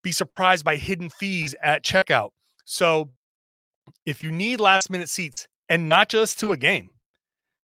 be 0.02 0.12
surprised 0.12 0.64
by 0.64 0.76
hidden 0.76 1.10
fees 1.10 1.54
at 1.62 1.84
checkout. 1.84 2.30
So 2.64 3.10
if 4.04 4.22
you 4.22 4.30
need 4.30 4.60
last 4.60 4.90
minute 4.90 5.08
seats 5.08 5.48
and 5.68 5.88
not 5.88 6.08
just 6.08 6.38
to 6.40 6.52
a 6.52 6.56
game, 6.56 6.90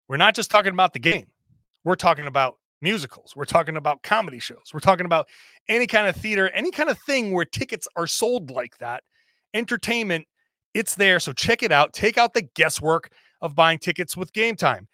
we're 0.08 0.16
not 0.16 0.34
just 0.34 0.50
talking 0.50 0.72
about 0.72 0.92
the 0.92 0.98
game. 0.98 1.26
We're 1.84 1.96
talking 1.96 2.26
about 2.26 2.58
musicals. 2.80 3.34
We're 3.34 3.44
talking 3.44 3.76
about 3.76 4.02
comedy 4.02 4.38
shows. 4.38 4.72
We're 4.74 4.80
talking 4.80 5.06
about 5.06 5.28
any 5.68 5.86
kind 5.86 6.08
of 6.08 6.16
theater, 6.16 6.50
any 6.50 6.70
kind 6.70 6.90
of 6.90 6.98
thing 7.06 7.32
where 7.32 7.44
tickets 7.44 7.88
are 7.96 8.06
sold 8.06 8.50
like 8.50 8.76
that. 8.78 9.04
Entertainment, 9.54 10.26
it's 10.74 10.94
there. 10.94 11.20
So 11.20 11.32
check 11.32 11.62
it 11.62 11.72
out. 11.72 11.92
Take 11.92 12.18
out 12.18 12.34
the 12.34 12.42
guesswork 12.42 13.10
of 13.40 13.54
buying 13.54 13.78
tickets 13.78 14.16
with 14.16 14.32
Game 14.32 14.56
Time. 14.56 14.88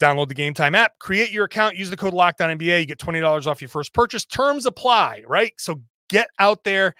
Download 0.00 0.28
the 0.28 0.34
Game 0.34 0.54
Time 0.54 0.74
app, 0.74 0.98
create 1.00 1.32
your 1.32 1.46
account, 1.46 1.76
use 1.76 1.90
the 1.90 1.96
code 1.96 2.14
Locked 2.14 2.40
On 2.40 2.56
NBA. 2.56 2.80
You 2.80 2.86
get 2.86 2.98
$20 2.98 3.46
off 3.46 3.60
your 3.60 3.68
first 3.68 3.92
purchase. 3.92 4.24
Terms 4.24 4.64
apply, 4.64 5.24
right? 5.26 5.52
So 5.58 5.80
get 6.08 6.28
out 6.38 6.62
there, 6.62 6.94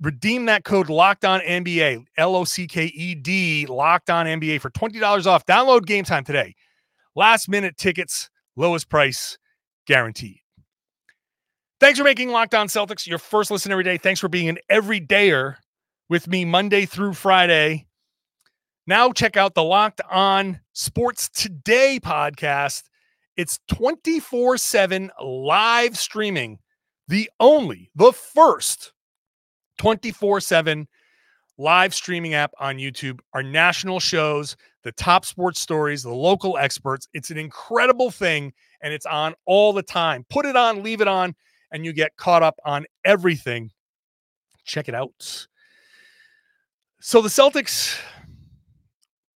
redeem 0.00 0.46
that 0.46 0.64
code 0.64 0.88
Locked 0.88 1.26
On 1.26 1.40
NBA, 1.40 2.04
L 2.16 2.34
O 2.34 2.44
C 2.44 2.66
K 2.66 2.86
E 2.86 3.14
D, 3.14 3.66
Locked 3.66 4.08
On 4.08 4.24
NBA 4.24 4.60
for 4.60 4.70
$20 4.70 5.26
off. 5.26 5.44
Download 5.44 5.84
Game 5.84 6.04
Time 6.04 6.24
today. 6.24 6.54
Last 7.14 7.50
minute 7.50 7.76
tickets, 7.76 8.30
lowest 8.56 8.88
price 8.88 9.36
guaranteed. 9.86 10.38
Thanks 11.80 11.98
for 11.98 12.04
making 12.04 12.30
Locked 12.30 12.54
On 12.54 12.66
Celtics 12.68 13.06
your 13.06 13.18
first 13.18 13.50
listen 13.50 13.72
every 13.72 13.84
day. 13.84 13.98
Thanks 13.98 14.20
for 14.20 14.28
being 14.28 14.48
an 14.48 14.58
everydayer 14.70 15.56
with 16.08 16.28
me 16.28 16.44
Monday 16.44 16.86
through 16.86 17.14
Friday. 17.14 17.86
Now 18.86 19.12
check 19.12 19.36
out 19.36 19.54
the 19.54 19.62
Locked 19.62 20.00
On 20.10 20.60
Sports 20.72 21.28
Today 21.28 22.00
podcast. 22.02 22.84
It's 23.36 23.58
24 23.68 24.58
7 24.58 25.10
live 25.22 25.96
streaming, 25.96 26.58
the 27.08 27.30
only, 27.40 27.90
the 27.94 28.12
first 28.12 28.92
24 29.78 30.40
7 30.40 30.88
live 31.58 31.94
streaming 31.94 32.34
app 32.34 32.52
on 32.58 32.76
YouTube. 32.76 33.20
Our 33.32 33.42
national 33.42 34.00
shows, 34.00 34.56
the 34.82 34.92
top 34.92 35.24
sports 35.24 35.60
stories, 35.60 36.02
the 36.02 36.10
local 36.10 36.58
experts. 36.58 37.08
It's 37.14 37.30
an 37.30 37.38
incredible 37.38 38.10
thing 38.10 38.52
and 38.82 38.92
it's 38.92 39.06
on 39.06 39.34
all 39.46 39.72
the 39.72 39.82
time. 39.82 40.26
Put 40.28 40.44
it 40.44 40.56
on, 40.56 40.82
leave 40.82 41.00
it 41.00 41.08
on, 41.08 41.34
and 41.70 41.84
you 41.84 41.92
get 41.92 42.16
caught 42.16 42.42
up 42.42 42.58
on 42.64 42.86
everything. 43.04 43.70
Check 44.64 44.88
it 44.88 44.94
out. 44.94 45.46
So 47.04 47.20
the 47.20 47.28
Celtics, 47.28 47.98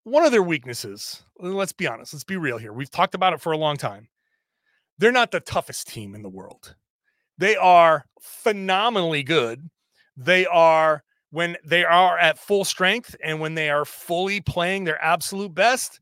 one 0.03 0.25
of 0.25 0.33
their 0.33 0.43
weaknesses, 0.43 1.23
let's 1.39 1.71
be 1.71 1.87
honest, 1.87 2.13
let's 2.13 2.25
be 2.25 2.35
real 2.35 2.57
here. 2.57 2.73
We've 2.73 2.91
talked 2.91 3.15
about 3.15 3.31
it 3.31 3.39
for 3.39 3.53
a 3.53 3.57
long 3.57 3.77
time. 3.77 4.09
They're 4.97 5.13
not 5.13 5.31
the 5.31 5.39
toughest 5.39 5.87
team 5.87 6.13
in 6.13 6.23
the 6.23 6.29
world. 6.29 6.75
They 7.37 7.55
are 7.55 8.05
phenomenally 8.19 9.23
good. 9.23 9.69
They 10.17 10.45
are 10.45 11.05
when 11.29 11.55
they 11.63 11.85
are 11.85 12.17
at 12.17 12.37
full 12.37 12.65
strength 12.65 13.15
and 13.23 13.39
when 13.39 13.55
they 13.55 13.69
are 13.69 13.85
fully 13.85 14.41
playing 14.41 14.83
their 14.83 15.01
absolute 15.01 15.55
best, 15.55 16.01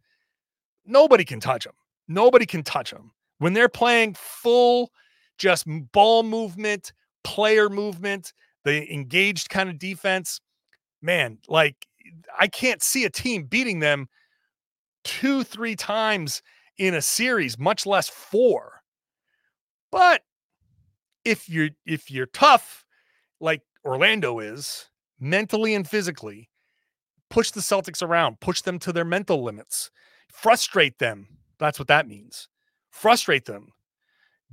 nobody 0.84 1.24
can 1.24 1.40
touch 1.40 1.66
them. 1.66 1.76
Nobody 2.08 2.48
can 2.48 2.64
touch 2.64 2.90
them. 2.90 3.12
When 3.38 3.54
they're 3.54 3.70
playing 3.70 4.16
full, 4.18 4.92
just 5.38 5.68
ball 5.92 6.24
movement, 6.24 6.92
player 7.24 7.70
movement, 7.70 8.34
the 8.64 8.92
engaged 8.92 9.50
kind 9.50 9.70
of 9.70 9.78
defense, 9.78 10.42
man, 11.02 11.40
like 11.48 11.88
I 12.40 12.48
can't 12.48 12.82
see 12.82 13.06
a 13.06 13.10
team 13.10 13.44
beating 13.44 13.80
them 13.80 14.08
two, 15.04 15.44
three 15.44 15.76
times 15.76 16.42
in 16.78 16.94
a 16.94 17.02
series, 17.02 17.60
much 17.60 17.86
less 17.86 18.10
four. 18.10 18.82
But 19.92 20.22
if 21.26 21.50
you're 21.50 21.70
if 21.86 22.10
you're 22.10 22.28
tough, 22.28 22.86
like 23.40 23.62
Orlando 23.86 24.40
is, 24.40 24.88
mentally 25.20 25.76
and 25.76 25.88
physically, 25.88 26.50
push 27.30 27.52
the 27.52 27.62
Celtics 27.62 28.02
around, 28.02 28.40
push 28.40 28.62
them 28.62 28.80
to 28.80 28.94
their 28.94 29.06
mental 29.06 29.44
limits, 29.44 29.92
frustrate 30.30 31.00
them. 31.00 31.28
That's 31.60 31.80
what 31.80 31.88
that 31.90 32.08
means. 32.08 32.48
Frustrate 32.92 33.46
them. 33.46 33.70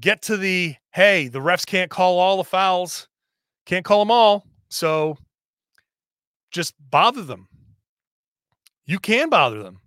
Get 0.00 0.22
to 0.22 0.36
the 0.36 0.76
hey, 0.92 1.28
the 1.28 1.40
refs 1.40 1.66
can't 1.66 1.90
call 1.90 2.18
all 2.18 2.36
the 2.36 2.44
fouls, 2.44 3.08
can't 3.66 3.84
call 3.84 4.00
them 4.00 4.10
all. 4.10 4.46
So 4.68 5.16
just 6.50 6.74
bother 6.90 7.22
them. 7.22 7.48
You 8.86 8.98
can 8.98 9.28
bother 9.28 9.62
them. 9.62 9.80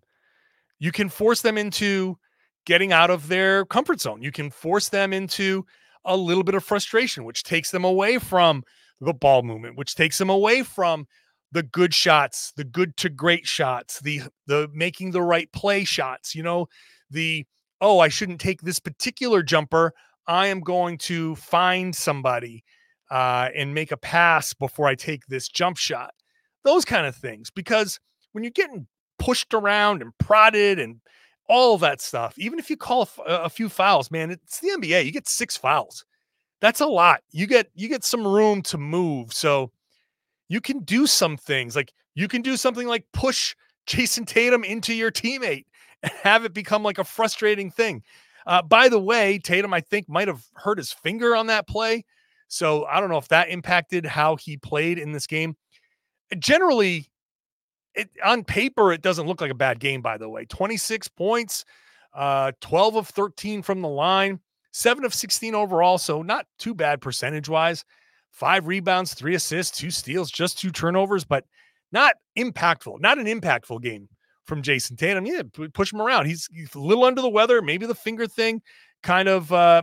You 0.79 0.91
can 0.91 1.09
force 1.09 1.41
them 1.41 1.57
into 1.57 2.17
getting 2.65 2.91
out 2.91 3.09
of 3.09 3.27
their 3.27 3.65
comfort 3.65 4.01
zone. 4.01 4.21
You 4.21 4.31
can 4.31 4.49
force 4.49 4.89
them 4.89 5.13
into 5.13 5.65
a 6.05 6.15
little 6.15 6.43
bit 6.43 6.55
of 6.55 6.63
frustration, 6.63 7.23
which 7.23 7.43
takes 7.43 7.71
them 7.71 7.83
away 7.83 8.17
from 8.17 8.63
the 8.99 9.13
ball 9.13 9.43
movement, 9.43 9.77
which 9.77 9.95
takes 9.95 10.17
them 10.17 10.29
away 10.29 10.63
from 10.63 11.07
the 11.51 11.63
good 11.63 11.93
shots, 11.93 12.53
the 12.55 12.63
good 12.63 12.95
to 12.97 13.09
great 13.09 13.45
shots, 13.45 13.99
the 13.99 14.21
the 14.47 14.69
making 14.73 15.11
the 15.11 15.21
right 15.21 15.51
play 15.51 15.83
shots, 15.83 16.33
you 16.33 16.43
know, 16.43 16.67
the 17.09 17.45
oh, 17.81 17.99
I 17.99 18.07
shouldn't 18.07 18.39
take 18.39 18.61
this 18.61 18.79
particular 18.79 19.43
jumper. 19.43 19.93
I 20.27 20.47
am 20.47 20.61
going 20.61 20.97
to 20.99 21.35
find 21.35 21.95
somebody 21.95 22.63
uh, 23.09 23.49
and 23.55 23.73
make 23.73 23.91
a 23.91 23.97
pass 23.97 24.53
before 24.53 24.87
I 24.87 24.95
take 24.95 25.25
this 25.25 25.49
jump 25.49 25.77
shot. 25.77 26.13
Those 26.63 26.85
kind 26.85 27.05
of 27.05 27.15
things. 27.15 27.49
Because 27.49 27.99
when 28.31 28.43
you're 28.43 28.51
getting 28.51 28.87
pushed 29.19 29.53
around 29.53 30.01
and 30.01 30.17
prodded 30.17 30.79
and 30.79 31.01
all 31.47 31.77
that 31.79 32.01
stuff, 32.01 32.37
even 32.37 32.59
if 32.59 32.69
you 32.69 32.77
call 32.77 33.09
a, 33.25 33.49
few 33.49 33.69
fouls, 33.69 34.09
man, 34.11 34.31
it's 34.31 34.59
the 34.59 34.69
NBA. 34.69 35.05
You 35.05 35.11
get 35.11 35.27
six 35.27 35.57
fouls 35.57 36.05
that's 36.61 36.79
a 36.79 36.85
lot. 36.85 37.21
You 37.31 37.47
get 37.47 37.69
you 37.75 37.89
get 37.89 38.05
some 38.05 38.25
room 38.25 38.61
to 38.63 38.77
move. 38.77 39.33
So 39.33 39.71
you 40.47 40.61
can 40.61 40.79
do 40.79 41.07
some 41.07 41.35
things 41.35 41.75
like 41.75 41.91
you 42.15 42.27
can 42.27 42.41
do 42.41 42.55
something 42.55 42.87
like 42.87 43.05
push 43.11 43.55
Jayson 43.87 44.25
Tatum 44.25 44.63
into 44.63 44.93
your 44.93 45.11
teammate 45.11 45.65
and 46.03 46.11
have 46.23 46.45
it 46.45 46.53
become 46.53 46.83
like 46.83 46.99
a 46.99 47.03
frustrating 47.03 47.71
thing. 47.71 48.03
Uh, 48.47 48.61
by 48.61 48.89
the 48.89 48.99
way, 48.99 49.37
Tatum, 49.37 49.73
I 49.73 49.81
think, 49.81 50.07
might 50.07 50.27
have 50.27 50.43
hurt 50.55 50.77
his 50.77 50.91
finger 50.91 51.35
on 51.35 51.47
that 51.47 51.67
play. 51.67 52.05
So 52.47 52.85
I 52.85 52.99
don't 52.99 53.09
know 53.09 53.17
if 53.17 53.27
that 53.27 53.49
impacted 53.49 54.05
how 54.05 54.35
he 54.35 54.57
played 54.57 54.97
in 54.97 55.11
this 55.11 55.27
game. 55.27 55.55
Generally, 56.39 57.09
it, 57.93 58.09
on 58.23 58.43
paper, 58.43 58.91
it 58.91 59.01
doesn't 59.01 59.27
look 59.27 59.41
like 59.41 59.51
a 59.51 59.55
bad 59.55 59.79
game, 59.79 60.01
by 60.01 60.17
the 60.17 60.29
way. 60.29 60.45
26 60.45 61.07
points, 61.09 61.65
uh, 62.13 62.51
12 62.61 62.95
of 62.95 63.07
13 63.09 63.61
from 63.61 63.81
the 63.81 63.89
line 63.89 64.39
seven 64.71 65.05
of 65.05 65.13
16 65.13 65.53
overall. 65.55 65.97
So 65.97 66.21
not 66.21 66.45
too 66.57 66.73
bad 66.73 67.01
percentage 67.01 67.49
wise. 67.49 67.85
Five 68.31 68.67
rebounds, 68.67 69.13
three 69.13 69.35
assists, 69.35 69.77
two 69.77 69.91
steals, 69.91 70.31
just 70.31 70.57
two 70.57 70.71
turnovers, 70.71 71.25
but 71.25 71.43
not 71.91 72.15
impactful, 72.37 73.01
not 73.01 73.17
an 73.17 73.25
impactful 73.25 73.81
game 73.81 74.07
from 74.45 74.61
Jayson 74.61 74.95
Tatum. 74.95 75.25
Yeah, 75.25 75.41
push 75.73 75.91
him 75.91 76.01
around. 76.01 76.27
He's, 76.27 76.47
he's, 76.53 76.73
a 76.73 76.79
little 76.79 77.03
under 77.03 77.21
the 77.21 77.29
weather. 77.29 77.61
Maybe 77.61 77.85
the 77.85 77.95
finger 77.95 78.27
thing 78.27 78.61
kind 79.03 79.27
of 79.27 79.51
uh, 79.51 79.81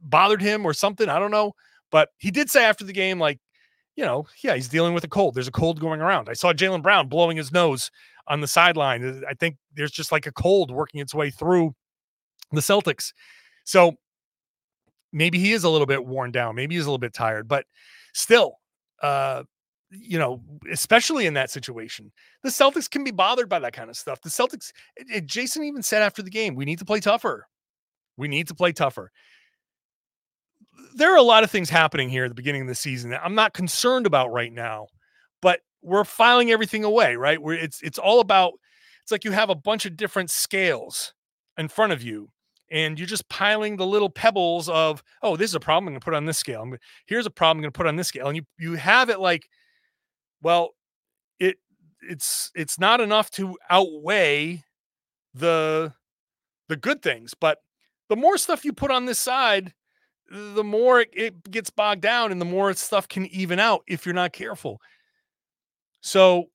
bothered 0.00 0.40
him 0.40 0.64
or 0.64 0.72
something. 0.72 1.08
I 1.08 1.18
don't 1.18 1.32
know. 1.32 1.54
But 1.90 2.10
he 2.18 2.30
did 2.30 2.48
say 2.48 2.64
after 2.64 2.84
the 2.84 2.92
game, 2.92 3.18
like, 3.18 3.40
you 3.96 4.04
know, 4.04 4.26
yeah, 4.42 4.54
he's 4.54 4.68
dealing 4.68 4.94
with 4.94 5.04
a 5.04 5.08
cold. 5.08 5.34
There's 5.34 5.48
a 5.48 5.52
cold 5.52 5.80
going 5.80 6.00
around. 6.00 6.28
I 6.28 6.32
saw 6.32 6.52
Jaylen 6.52 6.82
Brown 6.82 7.08
blowing 7.08 7.36
his 7.36 7.52
nose 7.52 7.90
on 8.26 8.40
the 8.40 8.48
sideline. 8.48 9.22
I 9.28 9.34
think 9.34 9.56
there's 9.74 9.92
just 9.92 10.10
like 10.10 10.26
a 10.26 10.32
cold 10.32 10.70
working 10.70 11.00
its 11.00 11.14
way 11.14 11.30
through 11.30 11.74
the 12.52 12.60
Celtics. 12.60 13.12
So 13.64 13.94
maybe 15.12 15.38
he 15.38 15.52
is 15.52 15.64
a 15.64 15.68
little 15.68 15.86
bit 15.86 16.04
worn 16.04 16.32
down. 16.32 16.56
Maybe 16.56 16.74
he's 16.74 16.84
a 16.84 16.88
little 16.88 16.98
bit 16.98 17.14
tired, 17.14 17.46
but 17.46 17.66
still, 18.12 18.58
uh, 19.02 19.44
you 19.90 20.18
know, 20.18 20.42
especially 20.72 21.26
in 21.26 21.34
that 21.34 21.50
situation, 21.50 22.10
the 22.42 22.48
Celtics 22.48 22.90
can 22.90 23.04
be 23.04 23.12
bothered 23.12 23.48
by 23.48 23.60
that 23.60 23.72
kind 23.72 23.90
of 23.90 23.96
stuff. 23.96 24.20
The 24.20 24.28
Celtics, 24.28 24.72
it, 24.96 25.06
it, 25.14 25.26
Jayson 25.26 25.62
even 25.62 25.82
said 25.82 26.02
after 26.02 26.22
the 26.22 26.30
game, 26.30 26.56
we 26.56 26.64
need 26.64 26.80
to 26.80 26.84
play 26.84 27.00
tougher. 27.00 27.46
We 28.16 28.26
need 28.26 28.48
to 28.48 28.54
play 28.54 28.72
tougher. 28.72 29.12
There 30.94 31.12
are 31.12 31.18
a 31.18 31.22
lot 31.22 31.44
of 31.44 31.50
things 31.50 31.70
happening 31.70 32.08
here 32.08 32.24
at 32.24 32.28
the 32.28 32.34
beginning 32.34 32.62
of 32.62 32.68
the 32.68 32.74
season 32.74 33.10
that 33.10 33.22
I'm 33.24 33.34
not 33.34 33.52
concerned 33.52 34.06
about 34.06 34.32
right 34.32 34.52
now, 34.52 34.86
but 35.42 35.60
we're 35.82 36.04
filing 36.04 36.50
everything 36.50 36.84
away, 36.84 37.16
right? 37.16 37.40
Where 37.42 37.56
it's 37.56 37.82
it's 37.82 37.98
all 37.98 38.20
about 38.20 38.54
it's 39.02 39.12
like 39.12 39.24
you 39.24 39.32
have 39.32 39.50
a 39.50 39.54
bunch 39.54 39.86
of 39.86 39.96
different 39.96 40.30
scales 40.30 41.12
in 41.58 41.68
front 41.68 41.92
of 41.92 42.02
you 42.02 42.30
and 42.70 42.98
you're 42.98 43.06
just 43.06 43.28
piling 43.28 43.76
the 43.76 43.86
little 43.86 44.10
pebbles 44.10 44.68
of 44.68 45.02
oh 45.22 45.36
this 45.36 45.50
is 45.50 45.54
a 45.54 45.60
problem 45.60 45.88
i'm 45.88 45.92
going 45.92 46.00
to 46.00 46.04
put 46.04 46.14
on 46.14 46.24
this 46.26 46.38
scale 46.38 46.66
here's 47.06 47.26
a 47.26 47.30
problem 47.30 47.58
i'm 47.58 47.62
going 47.62 47.72
to 47.72 47.76
put 47.76 47.86
on 47.86 47.96
this 47.96 48.08
scale 48.08 48.26
and 48.26 48.36
you 48.36 48.42
you 48.58 48.74
have 48.74 49.10
it 49.10 49.20
like 49.20 49.48
well 50.42 50.70
it 51.38 51.56
it's 52.02 52.50
it's 52.54 52.78
not 52.78 53.00
enough 53.00 53.30
to 53.30 53.56
outweigh 53.70 54.64
the 55.34 55.92
the 56.68 56.76
good 56.76 57.02
things 57.02 57.34
but 57.38 57.58
the 58.08 58.16
more 58.16 58.38
stuff 58.38 58.64
you 58.64 58.72
put 58.72 58.90
on 58.90 59.04
this 59.04 59.18
side 59.18 59.72
the 60.30 60.64
more 60.64 61.00
it, 61.00 61.10
it 61.12 61.50
gets 61.50 61.70
bogged 61.70 62.00
down 62.00 62.32
and 62.32 62.40
the 62.40 62.46
more 62.46 62.72
stuff 62.74 63.08
can 63.08 63.26
even 63.26 63.58
out 63.58 63.82
if 63.86 64.06
you're 64.06 64.14
not 64.14 64.32
careful 64.32 64.80
so 66.00 66.46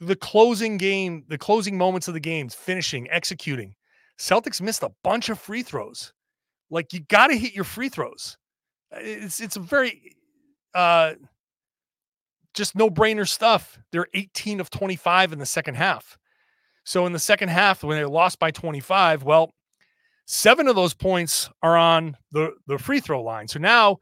the 0.00 0.16
closing 0.16 0.76
game 0.76 1.24
the 1.28 1.38
closing 1.38 1.76
moments 1.76 2.08
of 2.08 2.14
the 2.14 2.20
games 2.20 2.54
finishing 2.54 3.08
executing 3.10 3.74
Celtics 4.18 4.60
missed 4.60 4.82
a 4.82 4.90
bunch 5.04 5.28
of 5.28 5.38
free 5.38 5.62
throws. 5.62 6.12
Like 6.70 6.92
you 6.92 7.00
got 7.00 7.28
to 7.28 7.36
hit 7.36 7.54
your 7.54 7.64
free 7.64 7.88
throws. 7.88 8.36
It's 8.92 9.40
it's 9.40 9.56
a 9.56 9.60
very 9.60 10.16
uh 10.74 11.14
just 12.54 12.74
no-brainer 12.74 13.28
stuff. 13.28 13.78
They're 13.92 14.08
18 14.14 14.58
of 14.60 14.70
25 14.70 15.32
in 15.32 15.38
the 15.38 15.46
second 15.46 15.76
half. 15.76 16.18
So 16.84 17.06
in 17.06 17.12
the 17.12 17.18
second 17.18 17.50
half 17.50 17.84
when 17.84 17.96
they 17.96 18.04
lost 18.04 18.38
by 18.38 18.50
25, 18.50 19.22
well, 19.22 19.52
seven 20.30 20.68
of 20.68 20.76
those 20.76 20.92
points 20.92 21.48
are 21.62 21.76
on 21.76 22.14
the 22.32 22.52
the 22.66 22.78
free 22.78 23.00
throw 23.00 23.22
line. 23.22 23.48
So 23.48 23.58
now 23.58 23.96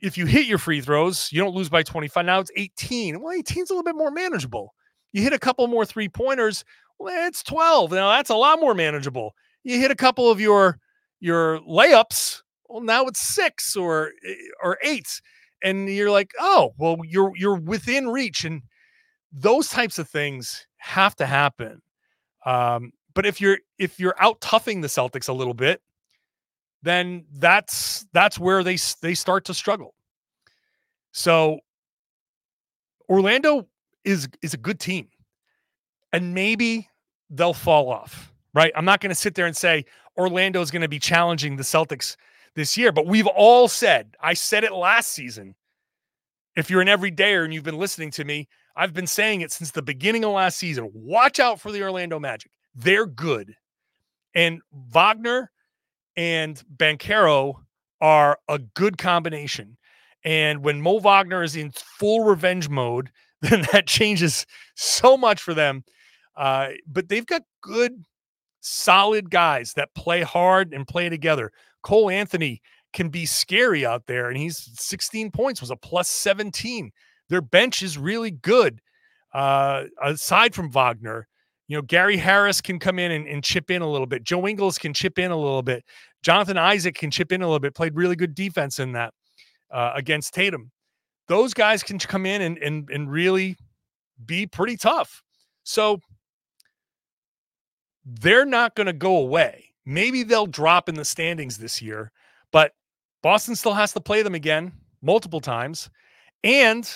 if 0.00 0.16
you 0.16 0.26
hit 0.26 0.46
your 0.46 0.58
free 0.58 0.80
throws, 0.80 1.28
you 1.30 1.40
don't 1.40 1.54
lose 1.54 1.68
by 1.68 1.82
25. 1.82 2.24
Now 2.24 2.40
it's 2.40 2.50
18. 2.56 3.20
Well, 3.20 3.32
18 3.32 3.62
is 3.62 3.70
a 3.70 3.74
little 3.74 3.84
bit 3.84 3.94
more 3.94 4.10
manageable. 4.10 4.74
You 5.12 5.22
hit 5.22 5.34
a 5.34 5.38
couple 5.38 5.66
more 5.68 5.84
three 5.84 6.08
pointers. 6.08 6.64
Well, 6.98 7.28
it's 7.28 7.42
12. 7.42 7.92
Now 7.92 8.10
that's 8.10 8.30
a 8.30 8.34
lot 8.34 8.58
more 8.58 8.74
manageable. 8.74 9.34
You 9.64 9.78
hit 9.78 9.90
a 9.90 9.96
couple 9.96 10.30
of 10.30 10.40
your 10.40 10.78
your 11.20 11.60
layups. 11.60 12.40
Well, 12.68 12.80
now 12.80 13.04
it's 13.04 13.20
six 13.20 13.76
or 13.76 14.12
eh, 14.26 14.34
or 14.62 14.78
eight. 14.82 15.20
And 15.62 15.88
you're 15.88 16.10
like, 16.10 16.32
oh, 16.40 16.72
well, 16.78 16.96
you're 17.04 17.32
you're 17.36 17.60
within 17.60 18.08
reach. 18.08 18.44
And 18.44 18.62
those 19.30 19.68
types 19.68 19.98
of 19.98 20.08
things 20.08 20.66
have 20.78 21.14
to 21.16 21.26
happen. 21.26 21.82
Um, 22.46 22.92
but 23.14 23.26
if 23.26 23.40
you're 23.40 23.58
if 23.78 23.98
you're 23.98 24.16
out 24.18 24.40
toughing 24.40 24.80
the 24.80 24.88
Celtics 24.88 25.28
a 25.28 25.32
little 25.32 25.54
bit, 25.54 25.80
then 26.82 27.24
that's 27.32 28.06
that's 28.12 28.38
where 28.38 28.62
they 28.62 28.76
they 29.00 29.14
start 29.14 29.44
to 29.46 29.54
struggle. 29.54 29.94
So 31.12 31.60
Orlando 33.08 33.66
is 34.04 34.28
is 34.42 34.54
a 34.54 34.58
good 34.58 34.80
team. 34.80 35.08
And 36.14 36.34
maybe 36.34 36.88
they'll 37.30 37.54
fall 37.54 37.88
off, 37.88 38.32
right? 38.52 38.72
I'm 38.76 38.84
not 38.84 39.00
going 39.00 39.10
to 39.10 39.14
sit 39.14 39.34
there 39.34 39.46
and 39.46 39.56
say 39.56 39.86
Orlando 40.18 40.60
is 40.60 40.70
going 40.70 40.82
to 40.82 40.88
be 40.88 40.98
challenging 40.98 41.56
the 41.56 41.62
Celtics 41.62 42.16
this 42.54 42.76
year, 42.76 42.92
but 42.92 43.06
we've 43.06 43.26
all 43.26 43.66
said, 43.66 44.14
I 44.20 44.34
said 44.34 44.62
it 44.62 44.72
last 44.72 45.12
season. 45.12 45.54
If 46.54 46.68
you're 46.68 46.82
an 46.82 46.88
everydayer 46.88 47.44
and 47.44 47.54
you've 47.54 47.64
been 47.64 47.78
listening 47.78 48.10
to 48.12 48.24
me, 48.24 48.46
I've 48.76 48.92
been 48.92 49.06
saying 49.06 49.40
it 49.40 49.52
since 49.52 49.70
the 49.70 49.80
beginning 49.80 50.22
of 50.24 50.32
last 50.32 50.58
season. 50.58 50.90
Watch 50.92 51.40
out 51.40 51.58
for 51.58 51.72
the 51.72 51.82
Orlando 51.82 52.18
Magic. 52.18 52.50
They're 52.74 53.06
good. 53.06 53.54
And 54.34 54.60
Wagner 54.72 55.50
and 56.16 56.62
Banchero 56.74 57.54
are 58.00 58.38
a 58.48 58.58
good 58.58 58.98
combination. 58.98 59.76
And 60.24 60.62
when 60.62 60.80
Mo 60.80 60.98
Wagner 60.98 61.42
is 61.42 61.56
in 61.56 61.72
full 61.72 62.24
revenge 62.24 62.68
mode, 62.68 63.10
then 63.42 63.66
that 63.72 63.86
changes 63.86 64.46
so 64.76 65.16
much 65.16 65.42
for 65.42 65.54
them. 65.54 65.84
Uh, 66.36 66.70
but 66.86 67.08
they've 67.08 67.26
got 67.26 67.42
good, 67.60 68.04
solid 68.60 69.30
guys 69.30 69.74
that 69.74 69.94
play 69.94 70.22
hard 70.22 70.72
and 70.72 70.86
play 70.86 71.08
together. 71.08 71.52
Cole 71.82 72.08
Anthony 72.08 72.62
can 72.92 73.08
be 73.08 73.26
scary 73.26 73.84
out 73.84 74.06
there, 74.06 74.28
and 74.28 74.38
he's 74.38 74.70
16 74.74 75.30
points, 75.30 75.60
was 75.60 75.70
a 75.70 75.76
plus 75.76 76.08
17. 76.08 76.90
Their 77.28 77.40
bench 77.40 77.82
is 77.82 77.98
really 77.98 78.30
good. 78.30 78.80
Uh, 79.34 79.84
aside 80.02 80.54
from 80.54 80.70
Wagner, 80.70 81.26
you 81.68 81.76
know, 81.76 81.82
Gary 81.82 82.16
Harris 82.16 82.60
can 82.60 82.78
come 82.78 82.98
in 82.98 83.12
and, 83.12 83.26
and, 83.26 83.42
chip 83.42 83.70
in 83.70 83.82
a 83.82 83.88
little 83.88 84.06
bit. 84.06 84.24
Joe 84.24 84.46
Ingles 84.46 84.78
can 84.78 84.92
chip 84.92 85.18
in 85.18 85.30
a 85.30 85.36
little 85.36 85.62
bit. 85.62 85.84
Jonathan 86.22 86.58
Isaac 86.58 86.94
can 86.94 87.10
chip 87.10 87.32
in 87.32 87.42
a 87.42 87.46
little 87.46 87.60
bit. 87.60 87.74
Played 87.74 87.94
really 87.94 88.16
good 88.16 88.34
defense 88.34 88.78
in 88.78 88.92
that 88.92 89.14
uh, 89.70 89.92
against 89.94 90.34
Tatum. 90.34 90.70
Those 91.28 91.54
guys 91.54 91.82
can 91.82 91.98
come 91.98 92.26
in 92.26 92.42
and, 92.42 92.58
and, 92.58 92.90
and 92.90 93.10
really 93.10 93.56
be 94.26 94.46
pretty 94.46 94.76
tough. 94.76 95.22
So 95.64 96.00
they're 98.04 98.46
not 98.46 98.74
going 98.74 98.88
to 98.88 98.92
go 98.92 99.16
away. 99.16 99.70
Maybe 99.84 100.22
they'll 100.22 100.46
drop 100.46 100.88
in 100.88 100.94
the 100.94 101.04
standings 101.04 101.58
this 101.58 101.80
year, 101.80 102.12
but 102.50 102.72
Boston 103.22 103.56
still 103.56 103.74
has 103.74 103.92
to 103.92 104.00
play 104.00 104.22
them 104.22 104.34
again 104.34 104.72
multiple 105.00 105.40
times. 105.40 105.90
And 106.44 106.88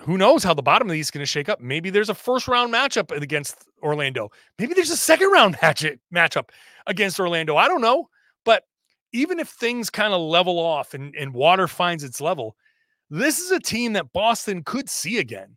who 0.00 0.18
knows 0.18 0.42
how 0.42 0.54
the 0.54 0.62
bottom 0.62 0.88
of 0.88 0.92
these 0.92 1.06
is 1.06 1.10
going 1.10 1.22
to 1.22 1.26
shake 1.26 1.48
up? 1.48 1.60
Maybe 1.60 1.90
there's 1.90 2.08
a 2.08 2.14
first 2.14 2.48
round 2.48 2.72
matchup 2.72 3.10
against 3.10 3.56
Orlando. 3.82 4.30
Maybe 4.58 4.74
there's 4.74 4.90
a 4.90 4.96
second 4.96 5.30
round 5.30 5.56
match 5.62 5.84
matchup 6.12 6.50
against 6.86 7.20
Orlando. 7.20 7.56
I 7.56 7.68
don't 7.68 7.80
know. 7.80 8.08
But 8.44 8.64
even 9.12 9.38
if 9.38 9.48
things 9.48 9.90
kind 9.90 10.12
of 10.12 10.20
level 10.20 10.58
off 10.58 10.94
and, 10.94 11.14
and 11.14 11.32
water 11.32 11.68
finds 11.68 12.04
its 12.04 12.20
level, 12.20 12.56
this 13.10 13.38
is 13.38 13.50
a 13.50 13.60
team 13.60 13.92
that 13.92 14.12
Boston 14.12 14.62
could 14.64 14.88
see 14.88 15.18
again 15.18 15.56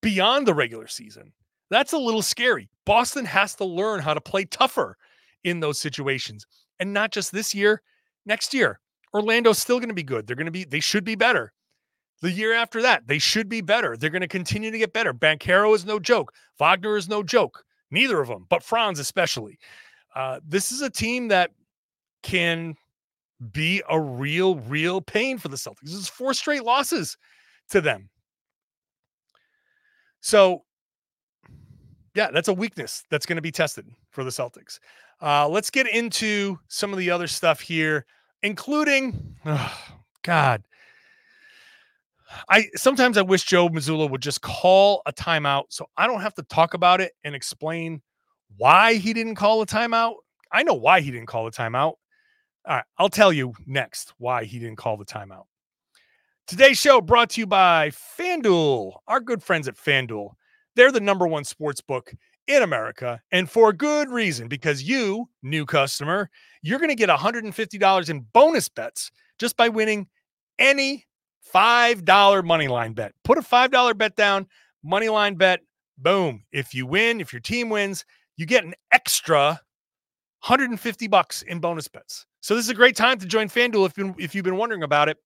beyond 0.00 0.46
the 0.46 0.54
regular 0.54 0.86
season. 0.86 1.32
That's 1.70 1.92
a 1.92 1.98
little 1.98 2.22
scary. 2.22 2.68
Boston 2.84 3.24
has 3.24 3.54
to 3.56 3.64
learn 3.64 4.00
how 4.00 4.14
to 4.14 4.20
play 4.20 4.44
tougher 4.44 4.96
in 5.42 5.60
those 5.60 5.78
situations. 5.78 6.46
And 6.78 6.92
not 6.92 7.10
just 7.10 7.32
this 7.32 7.54
year, 7.54 7.82
next 8.26 8.54
year. 8.54 8.80
Orlando's 9.14 9.58
still 9.58 9.78
going 9.78 9.88
to 9.88 9.94
be 9.94 10.02
good. 10.02 10.26
They're 10.26 10.36
going 10.36 10.46
to 10.46 10.52
be, 10.52 10.64
they 10.64 10.80
should 10.80 11.04
be 11.04 11.14
better. 11.14 11.52
The 12.22 12.30
year 12.30 12.54
after 12.54 12.80
that, 12.82 13.06
they 13.06 13.18
should 13.18 13.48
be 13.48 13.60
better. 13.60 13.96
They're 13.96 14.10
going 14.10 14.22
to 14.22 14.28
continue 14.28 14.70
to 14.70 14.78
get 14.78 14.92
better. 14.92 15.12
Banchero 15.12 15.74
is 15.74 15.84
no 15.84 15.98
joke. 15.98 16.32
Wagner 16.58 16.96
is 16.96 17.08
no 17.08 17.22
joke. 17.22 17.64
Neither 17.90 18.20
of 18.20 18.28
them, 18.28 18.46
but 18.48 18.62
Franz 18.62 18.98
especially. 18.98 19.58
Uh, 20.14 20.40
this 20.46 20.72
is 20.72 20.80
a 20.80 20.90
team 20.90 21.28
that 21.28 21.50
can 22.22 22.74
be 23.52 23.82
a 23.88 24.00
real, 24.00 24.56
real 24.56 25.00
pain 25.00 25.38
for 25.38 25.48
the 25.48 25.56
Celtics. 25.56 25.82
This 25.82 25.94
is 25.94 26.08
four 26.08 26.32
straight 26.34 26.64
losses 26.64 27.16
to 27.70 27.80
them. 27.80 28.08
So 30.20 30.62
yeah, 32.14 32.30
that's 32.30 32.48
a 32.48 32.54
weakness 32.54 33.02
that's 33.10 33.26
going 33.26 33.36
to 33.36 33.42
be 33.42 33.50
tested 33.50 33.86
for 34.10 34.24
the 34.24 34.30
Celtics. 34.30 34.78
Uh, 35.20 35.48
let's 35.48 35.70
get 35.70 35.88
into 35.88 36.58
some 36.68 36.92
of 36.92 36.98
the 36.98 37.10
other 37.10 37.26
stuff 37.26 37.60
here, 37.60 38.06
including, 38.42 39.36
oh, 39.44 39.78
God. 40.22 40.62
I 42.48 42.68
sometimes 42.74 43.16
I 43.16 43.22
wish 43.22 43.44
Joe 43.44 43.68
Mazzulla 43.68 44.10
would 44.10 44.22
just 44.22 44.42
call 44.42 45.02
a 45.06 45.12
timeout 45.12 45.64
so 45.68 45.86
I 45.96 46.06
don't 46.06 46.20
have 46.20 46.34
to 46.34 46.42
talk 46.44 46.74
about 46.74 47.00
it 47.00 47.12
and 47.24 47.34
explain 47.34 48.02
why 48.56 48.94
he 48.94 49.12
didn't 49.12 49.36
call 49.36 49.62
a 49.62 49.66
timeout. 49.66 50.14
I 50.52 50.62
know 50.62 50.74
why 50.74 51.00
he 51.00 51.10
didn't 51.10 51.26
call 51.26 51.46
a 51.46 51.50
timeout. 51.50 51.94
All 52.66 52.76
right, 52.76 52.84
I'll 52.98 53.08
tell 53.08 53.32
you 53.32 53.52
next 53.66 54.14
why 54.18 54.44
he 54.44 54.58
didn't 54.58 54.76
call 54.76 54.96
the 54.96 55.04
timeout. 55.04 55.44
Today's 56.46 56.78
show 56.78 57.00
brought 57.00 57.30
to 57.30 57.40
you 57.40 57.46
by 57.46 57.90
FanDuel, 57.90 58.92
our 59.08 59.20
good 59.20 59.42
friends 59.42 59.66
at 59.66 59.76
FanDuel. 59.76 60.32
They're 60.76 60.92
the 60.92 61.00
number 61.00 61.26
one 61.26 61.44
sports 61.44 61.80
book 61.80 62.12
in 62.46 62.62
America, 62.62 63.20
and 63.32 63.48
for 63.48 63.72
good 63.72 64.10
reason, 64.10 64.48
because 64.48 64.82
you, 64.82 65.28
new 65.42 65.64
customer, 65.64 66.28
you're 66.62 66.78
going 66.78 66.90
to 66.90 66.94
get 66.94 67.08
$150 67.08 68.10
in 68.10 68.20
bonus 68.32 68.68
bets 68.68 69.10
just 69.38 69.56
by 69.56 69.68
winning 69.68 70.06
any 70.58 71.06
$5 71.52 72.44
money 72.44 72.68
line 72.68 72.92
bet. 72.92 73.12
Put 73.24 73.38
a 73.38 73.42
$5 73.42 73.98
bet 73.98 74.16
down, 74.16 74.46
money 74.82 75.08
line 75.08 75.34
bet, 75.34 75.60
Boom. 75.98 76.42
If 76.52 76.74
you 76.74 76.86
win, 76.86 77.20
if 77.20 77.32
your 77.32 77.40
team 77.40 77.68
wins, 77.68 78.04
you 78.36 78.46
get 78.46 78.64
an 78.64 78.74
extra 78.92 79.60
150 80.46 81.06
bucks 81.06 81.42
in 81.42 81.60
bonus 81.60 81.88
bets. 81.88 82.26
So 82.40 82.54
this 82.54 82.64
is 82.64 82.70
a 82.70 82.74
great 82.74 82.96
time 82.96 83.18
to 83.18 83.26
join 83.26 83.48
FanDuel 83.48 83.86
if, 83.86 83.96
you, 83.96 84.14
if 84.18 84.34
you've 84.34 84.44
been 84.44 84.56
wondering 84.56 84.82
about 84.82 85.08
it. 85.08 85.16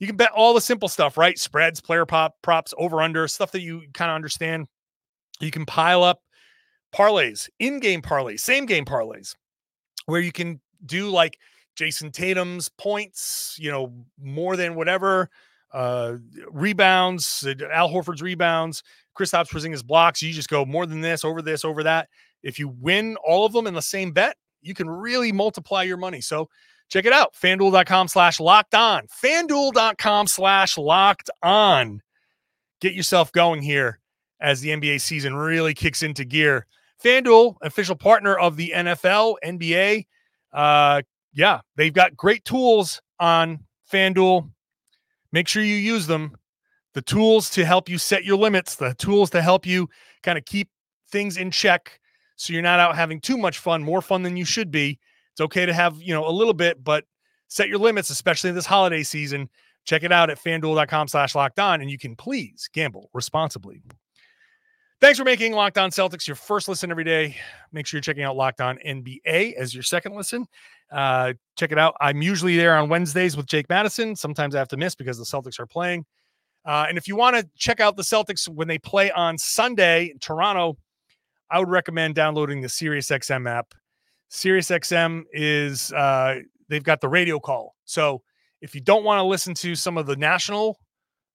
You 0.00 0.06
can 0.06 0.16
bet 0.16 0.32
all 0.32 0.54
the 0.54 0.60
simple 0.60 0.88
stuff, 0.88 1.16
right? 1.16 1.38
Spreads, 1.38 1.80
player 1.80 2.04
pop, 2.04 2.34
props, 2.42 2.74
over 2.78 3.00
under, 3.00 3.28
stuff 3.28 3.52
that 3.52 3.60
you 3.60 3.82
kind 3.92 4.10
of 4.10 4.16
understand. 4.16 4.66
You 5.40 5.50
can 5.50 5.66
pile 5.66 6.02
up 6.02 6.20
parlays, 6.94 7.48
in-game 7.60 8.02
parlays, 8.02 8.40
same 8.40 8.66
game 8.66 8.84
parlays, 8.84 9.36
where 10.06 10.20
you 10.20 10.32
can 10.32 10.60
do 10.84 11.10
like 11.10 11.38
Jayson 11.76 12.12
Tatum's 12.12 12.68
points, 12.68 13.56
you 13.58 13.70
know, 13.70 13.92
more 14.20 14.56
than 14.56 14.74
whatever, 14.74 15.30
uh, 15.72 16.14
rebounds, 16.50 17.44
uh, 17.46 17.54
Al 17.72 17.90
Horford's 17.90 18.22
rebounds, 18.22 18.82
Kristaps 19.18 19.48
Porzingis 19.48 19.84
blocks. 19.84 20.22
You 20.22 20.32
just 20.32 20.48
go 20.48 20.64
more 20.64 20.86
than 20.86 21.00
this, 21.00 21.24
over 21.24 21.42
this, 21.42 21.64
over 21.64 21.82
that. 21.82 22.08
If 22.42 22.58
you 22.58 22.68
win 22.68 23.16
all 23.24 23.44
of 23.44 23.52
them 23.52 23.66
in 23.66 23.74
the 23.74 23.82
same 23.82 24.12
bet, 24.12 24.36
you 24.62 24.74
can 24.74 24.88
really 24.88 25.32
multiply 25.32 25.82
your 25.82 25.96
money. 25.96 26.20
So 26.20 26.48
check 26.88 27.06
it 27.06 27.12
out. 27.12 27.34
FanDuel.com 27.34 28.08
slash 28.08 28.40
locked 28.40 28.74
on. 28.74 29.06
FanDuel.com 29.08 30.26
slash 30.26 30.78
locked 30.78 31.30
on. 31.42 32.00
Get 32.80 32.94
yourself 32.94 33.32
going 33.32 33.62
here 33.62 33.98
as 34.40 34.60
the 34.60 34.70
NBA 34.70 35.00
season 35.00 35.34
really 35.34 35.74
kicks 35.74 36.02
into 36.02 36.24
gear. 36.24 36.66
FanDuel, 37.02 37.56
official 37.62 37.96
partner 37.96 38.36
of 38.36 38.56
the 38.56 38.72
NFL, 38.74 39.36
NBA. 39.44 40.06
Uh, 40.52 41.02
yeah, 41.34 41.60
they've 41.76 41.92
got 41.92 42.16
great 42.16 42.44
tools 42.44 43.00
on 43.20 43.60
FanDuel. 43.92 44.50
Make 45.32 45.48
sure 45.48 45.62
you 45.62 45.74
use 45.74 46.06
them. 46.06 46.36
The 46.94 47.02
tools 47.02 47.50
to 47.50 47.64
help 47.64 47.88
you 47.88 47.98
set 47.98 48.24
your 48.24 48.36
limits, 48.36 48.76
the 48.76 48.94
tools 48.94 49.30
to 49.30 49.42
help 49.42 49.66
you 49.66 49.88
kind 50.22 50.38
of 50.38 50.44
keep 50.44 50.68
things 51.10 51.36
in 51.36 51.50
check 51.50 51.98
so 52.36 52.52
you're 52.52 52.62
not 52.62 52.80
out 52.80 52.94
having 52.96 53.20
too 53.20 53.36
much 53.36 53.58
fun, 53.58 53.82
more 53.82 54.00
fun 54.00 54.22
than 54.22 54.36
you 54.36 54.44
should 54.44 54.70
be. 54.70 54.98
It's 55.32 55.40
okay 55.40 55.66
to 55.66 55.72
have, 55.72 56.00
you 56.00 56.14
know, 56.14 56.26
a 56.28 56.30
little 56.30 56.54
bit, 56.54 56.82
but 56.82 57.04
set 57.48 57.68
your 57.68 57.78
limits, 57.78 58.10
especially 58.10 58.50
in 58.50 58.56
this 58.56 58.66
holiday 58.66 59.02
season. 59.02 59.48
Check 59.84 60.04
it 60.04 60.12
out 60.12 60.30
at 60.30 60.42
fanduel.com 60.42 61.08
slash 61.08 61.34
locked 61.34 61.58
on, 61.58 61.80
and 61.80 61.90
you 61.90 61.98
can 61.98 62.16
please 62.16 62.68
gamble 62.72 63.10
responsibly. 63.12 63.82
Thanks 65.00 65.18
for 65.18 65.24
making 65.24 65.52
Locked 65.52 65.76
On 65.76 65.90
Celtics 65.90 66.26
your 66.26 66.36
first 66.36 66.66
listen 66.66 66.90
every 66.90 67.04
day. 67.04 67.36
Make 67.72 67.86
sure 67.86 67.98
you're 67.98 68.02
checking 68.02 68.22
out 68.22 68.36
Locked 68.36 68.62
On 68.62 68.78
NBA 68.78 69.54
as 69.54 69.74
your 69.74 69.82
second 69.82 70.14
listen. 70.14 70.46
Uh, 70.90 71.32
check 71.56 71.72
it 71.72 71.78
out. 71.78 71.94
I'm 72.00 72.22
usually 72.22 72.56
there 72.56 72.76
on 72.76 72.88
Wednesdays 72.88 73.36
with 73.36 73.46
Jake 73.46 73.68
Madison. 73.68 74.14
Sometimes 74.16 74.54
I 74.54 74.58
have 74.58 74.68
to 74.68 74.76
miss 74.76 74.94
because 74.94 75.18
the 75.18 75.24
Celtics 75.24 75.58
are 75.58 75.66
playing. 75.66 76.04
Uh, 76.64 76.86
and 76.88 76.96
if 76.96 77.06
you 77.06 77.16
want 77.16 77.36
to 77.36 77.46
check 77.56 77.80
out 77.80 77.96
the 77.96 78.02
Celtics 78.02 78.48
when 78.48 78.68
they 78.68 78.78
play 78.78 79.10
on 79.10 79.36
Sunday 79.36 80.06
in 80.06 80.18
Toronto, 80.18 80.76
I 81.50 81.58
would 81.58 81.68
recommend 81.68 82.14
downloading 82.14 82.60
the 82.60 82.68
SiriusXM 82.68 83.48
app. 83.48 83.74
SiriusXM 84.30 85.22
is 85.32 85.92
uh, 85.92 86.40
they've 86.68 86.82
got 86.82 87.00
the 87.00 87.08
radio 87.08 87.38
call. 87.38 87.74
So 87.84 88.22
if 88.60 88.74
you 88.74 88.80
don't 88.80 89.04
want 89.04 89.18
to 89.18 89.24
listen 89.24 89.54
to 89.54 89.74
some 89.74 89.98
of 89.98 90.06
the 90.06 90.16
national 90.16 90.78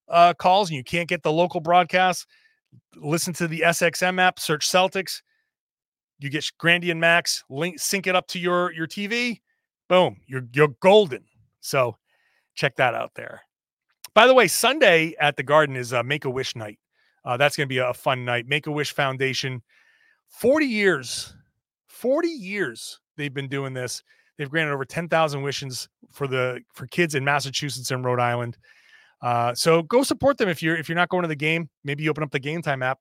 uh, 0.07 0.33
calls 0.33 0.69
and 0.69 0.77
you 0.77 0.83
can't 0.83 1.07
get 1.07 1.21
the 1.21 1.31
local 1.31 1.59
broadcasts, 1.59 2.25
listen 2.95 3.33
to 3.33 3.47
the 3.47 3.61
SXM 3.61 4.19
app, 4.19 4.39
search 4.39 4.67
Celtics. 4.67 5.21
You 6.19 6.29
get 6.29 6.45
Grande 6.57 6.85
and 6.85 6.99
Max, 6.99 7.43
link 7.49 7.79
sync 7.79 8.07
it 8.07 8.15
up 8.15 8.27
to 8.27 8.39
your 8.39 8.71
your 8.73 8.87
TV. 8.87 9.41
Boom, 9.87 10.17
you're 10.27 10.43
you're 10.53 10.69
golden. 10.81 11.23
So 11.61 11.97
check 12.55 12.75
that 12.75 12.93
out 12.93 13.11
there. 13.15 13.41
By 14.13 14.27
the 14.27 14.33
way, 14.33 14.47
Sunday 14.47 15.15
at 15.19 15.37
the 15.37 15.43
Garden 15.43 15.75
is 15.75 15.93
a 15.93 16.03
Make 16.03 16.25
a 16.25 16.29
Wish 16.29 16.55
night. 16.55 16.79
Uh, 17.23 17.37
that's 17.37 17.55
going 17.55 17.67
to 17.67 17.73
be 17.73 17.77
a 17.77 17.93
fun 17.93 18.25
night. 18.25 18.47
Make 18.47 18.67
a 18.67 18.71
Wish 18.71 18.93
Foundation, 18.93 19.61
40 20.29 20.65
years, 20.65 21.35
40 21.87 22.27
years 22.27 22.99
they've 23.17 23.33
been 23.33 23.47
doing 23.47 23.73
this. 23.73 24.03
They've 24.37 24.49
granted 24.49 24.73
over 24.73 24.85
10,000 24.85 25.41
wishes 25.41 25.89
for 26.11 26.27
the 26.27 26.61
for 26.73 26.87
kids 26.87 27.15
in 27.15 27.23
Massachusetts 27.23 27.91
and 27.91 28.03
Rhode 28.03 28.21
Island. 28.21 28.57
Uh, 29.21 29.53
so 29.53 29.83
go 29.83 30.01
support 30.01 30.37
them 30.37 30.47
if 30.47 30.63
you're 30.63 30.77
if 30.77 30.87
you're 30.87 30.95
not 30.95 31.09
going 31.09 31.23
to 31.23 31.27
the 31.27 31.35
game. 31.35 31.69
Maybe 31.83 32.03
you 32.03 32.09
open 32.09 32.23
up 32.23 32.31
the 32.31 32.39
Game 32.39 32.61
Time 32.61 32.81
app, 32.81 32.99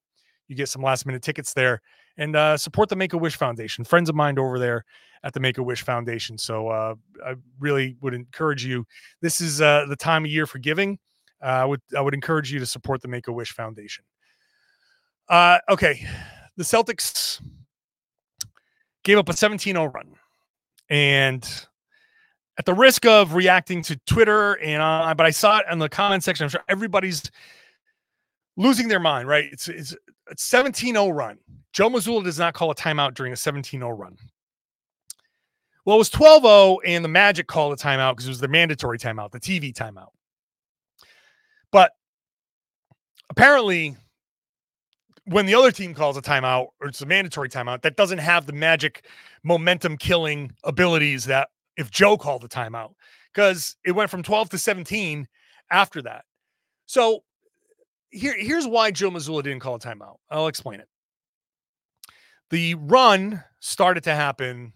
you 0.48 0.56
get 0.56 0.68
some 0.68 0.82
last 0.82 1.06
minute 1.06 1.22
tickets 1.22 1.52
there, 1.52 1.80
and 2.16 2.34
uh, 2.34 2.56
support 2.56 2.88
the 2.88 2.96
Make 2.96 3.12
a 3.12 3.18
Wish 3.18 3.36
Foundation. 3.36 3.84
Friends 3.84 4.08
of 4.08 4.14
mine 4.14 4.38
over 4.38 4.58
there 4.58 4.84
at 5.22 5.32
the 5.34 5.40
Make 5.40 5.58
a 5.58 5.62
Wish 5.62 5.82
Foundation. 5.82 6.38
So 6.38 6.68
uh, 6.68 6.94
I 7.24 7.34
really 7.60 7.96
would 8.00 8.14
encourage 8.14 8.64
you. 8.64 8.84
This 9.20 9.40
is 9.40 9.60
uh, 9.60 9.84
the 9.88 9.96
time 9.96 10.24
of 10.24 10.30
year 10.30 10.46
for 10.46 10.58
giving. 10.58 10.98
I 11.40 11.64
would 11.64 11.80
I 11.96 12.00
would 12.00 12.14
encourage 12.14 12.52
you 12.52 12.58
to 12.58 12.66
support 12.66 13.00
the 13.00 13.08
Make 13.08 13.28
a 13.28 13.32
Wish 13.32 13.52
Foundation. 13.52 14.04
Uh, 15.28 15.58
okay, 15.68 16.06
the 16.56 16.64
Celtics 16.64 17.40
gave 19.04 19.18
up 19.18 19.28
a 19.28 19.32
17-0 19.32 19.94
run, 19.94 20.14
and 20.88 21.66
at 22.58 22.64
the 22.64 22.74
risk 22.74 23.06
of 23.06 23.34
reacting 23.34 23.82
to 23.82 23.96
Twitter 24.06 24.54
and 24.58 25.16
but 25.16 25.26
I 25.26 25.30
saw 25.30 25.58
it 25.58 25.66
in 25.70 25.78
the 25.78 25.88
comment 25.88 26.24
section. 26.24 26.44
I'm 26.44 26.50
sure 26.50 26.64
everybody's 26.68 27.30
losing 28.56 28.88
their 28.88 29.00
mind, 29.00 29.28
right? 29.28 29.44
It's 29.50 29.68
it's 29.68 29.94
a 30.30 30.34
17-0 30.34 31.14
run. 31.14 31.38
Joe 31.72 31.90
Mazzulla 31.90 32.24
does 32.24 32.38
not 32.38 32.54
call 32.54 32.70
a 32.70 32.74
timeout 32.74 33.14
during 33.14 33.32
a 33.32 33.36
17-0 33.36 33.98
run. 33.98 34.16
Well, 35.84 35.96
it 35.96 35.98
was 35.98 36.10
12-0, 36.10 36.78
and 36.86 37.04
the 37.04 37.08
Magic 37.08 37.46
called 37.46 37.72
a 37.72 37.76
timeout 37.76 38.12
because 38.12 38.26
it 38.26 38.30
was 38.30 38.40
the 38.40 38.48
mandatory 38.48 38.98
timeout, 38.98 39.30
the 39.30 39.40
TV 39.40 39.72
timeout. 39.72 40.10
But 41.72 41.92
apparently, 43.30 43.96
when 45.24 45.46
the 45.46 45.54
other 45.54 45.70
team 45.70 45.94
calls 45.94 46.16
a 46.16 46.22
timeout 46.22 46.68
or 46.80 46.88
it's 46.88 47.02
a 47.02 47.06
mandatory 47.06 47.48
timeout, 47.48 47.82
that 47.82 47.96
doesn't 47.96 48.18
have 48.18 48.46
the 48.46 48.52
magic 48.52 49.04
momentum 49.44 49.96
killing 49.96 50.52
abilities 50.64 51.24
that 51.26 51.48
if 51.76 51.90
Joe 51.90 52.16
called 52.16 52.42
the 52.42 52.48
timeout 52.48 52.94
because 53.32 53.76
it 53.84 53.92
went 53.92 54.10
from 54.10 54.22
12 54.22 54.50
to 54.50 54.58
17 54.58 55.28
after 55.70 56.02
that. 56.02 56.24
So 56.86 57.22
here, 58.10 58.34
here's 58.36 58.66
why 58.66 58.90
Joe 58.90 59.10
Mazzulla 59.10 59.42
didn't 59.42 59.60
call 59.60 59.76
a 59.76 59.78
timeout. 59.78 60.16
I'll 60.30 60.46
explain 60.48 60.80
it. 60.80 60.88
The 62.50 62.74
run 62.74 63.44
started 63.60 64.04
to 64.04 64.14
happen, 64.14 64.72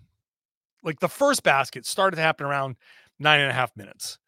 like 0.83 1.01
the 1.01 1.09
first 1.09 1.43
basket 1.43 1.87
started 1.87 2.17
to 2.17 2.23
happen 2.23 2.47
around 2.47 2.77
nine 3.19 3.41
and 3.41 3.51
a 3.51 3.55
half 3.55 3.75
minutes. 3.77 4.19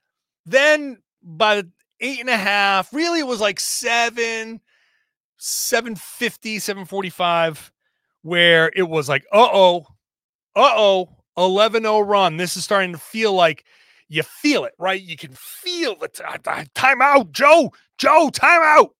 Then 0.47 0.99
by 1.23 1.64
eight 2.01 2.21
and 2.21 2.31
a 2.31 2.37
half, 2.37 2.93
really 2.93 3.21
it 3.21 3.27
was 3.27 3.40
like 3.40 3.61
seven, 3.61 4.61
750, 5.37 6.59
745, 6.59 7.73
where 8.23 8.71
it 8.75 8.88
was 8.88 9.09
like, 9.09 9.25
uh 9.33 9.49
oh, 9.53 9.87
uh 10.57 10.73
oh, 10.75 11.09
11 11.37 11.83
0 11.83 12.01
run. 12.01 12.37
This 12.37 12.57
is 12.57 12.64
starting 12.64 12.93
to 12.93 12.99
feel 12.99 13.35
like 13.35 13.64
you 14.14 14.22
feel 14.22 14.64
it, 14.64 14.74
right? 14.79 15.00
You 15.00 15.16
can 15.16 15.33
feel 15.35 15.96
the 15.96 16.09
t- 16.09 16.22
uh, 16.22 16.38
uh, 16.46 16.64
timeout, 16.74 17.33
Joe, 17.33 17.72
Joe, 17.98 18.31
timeout. 18.33 18.90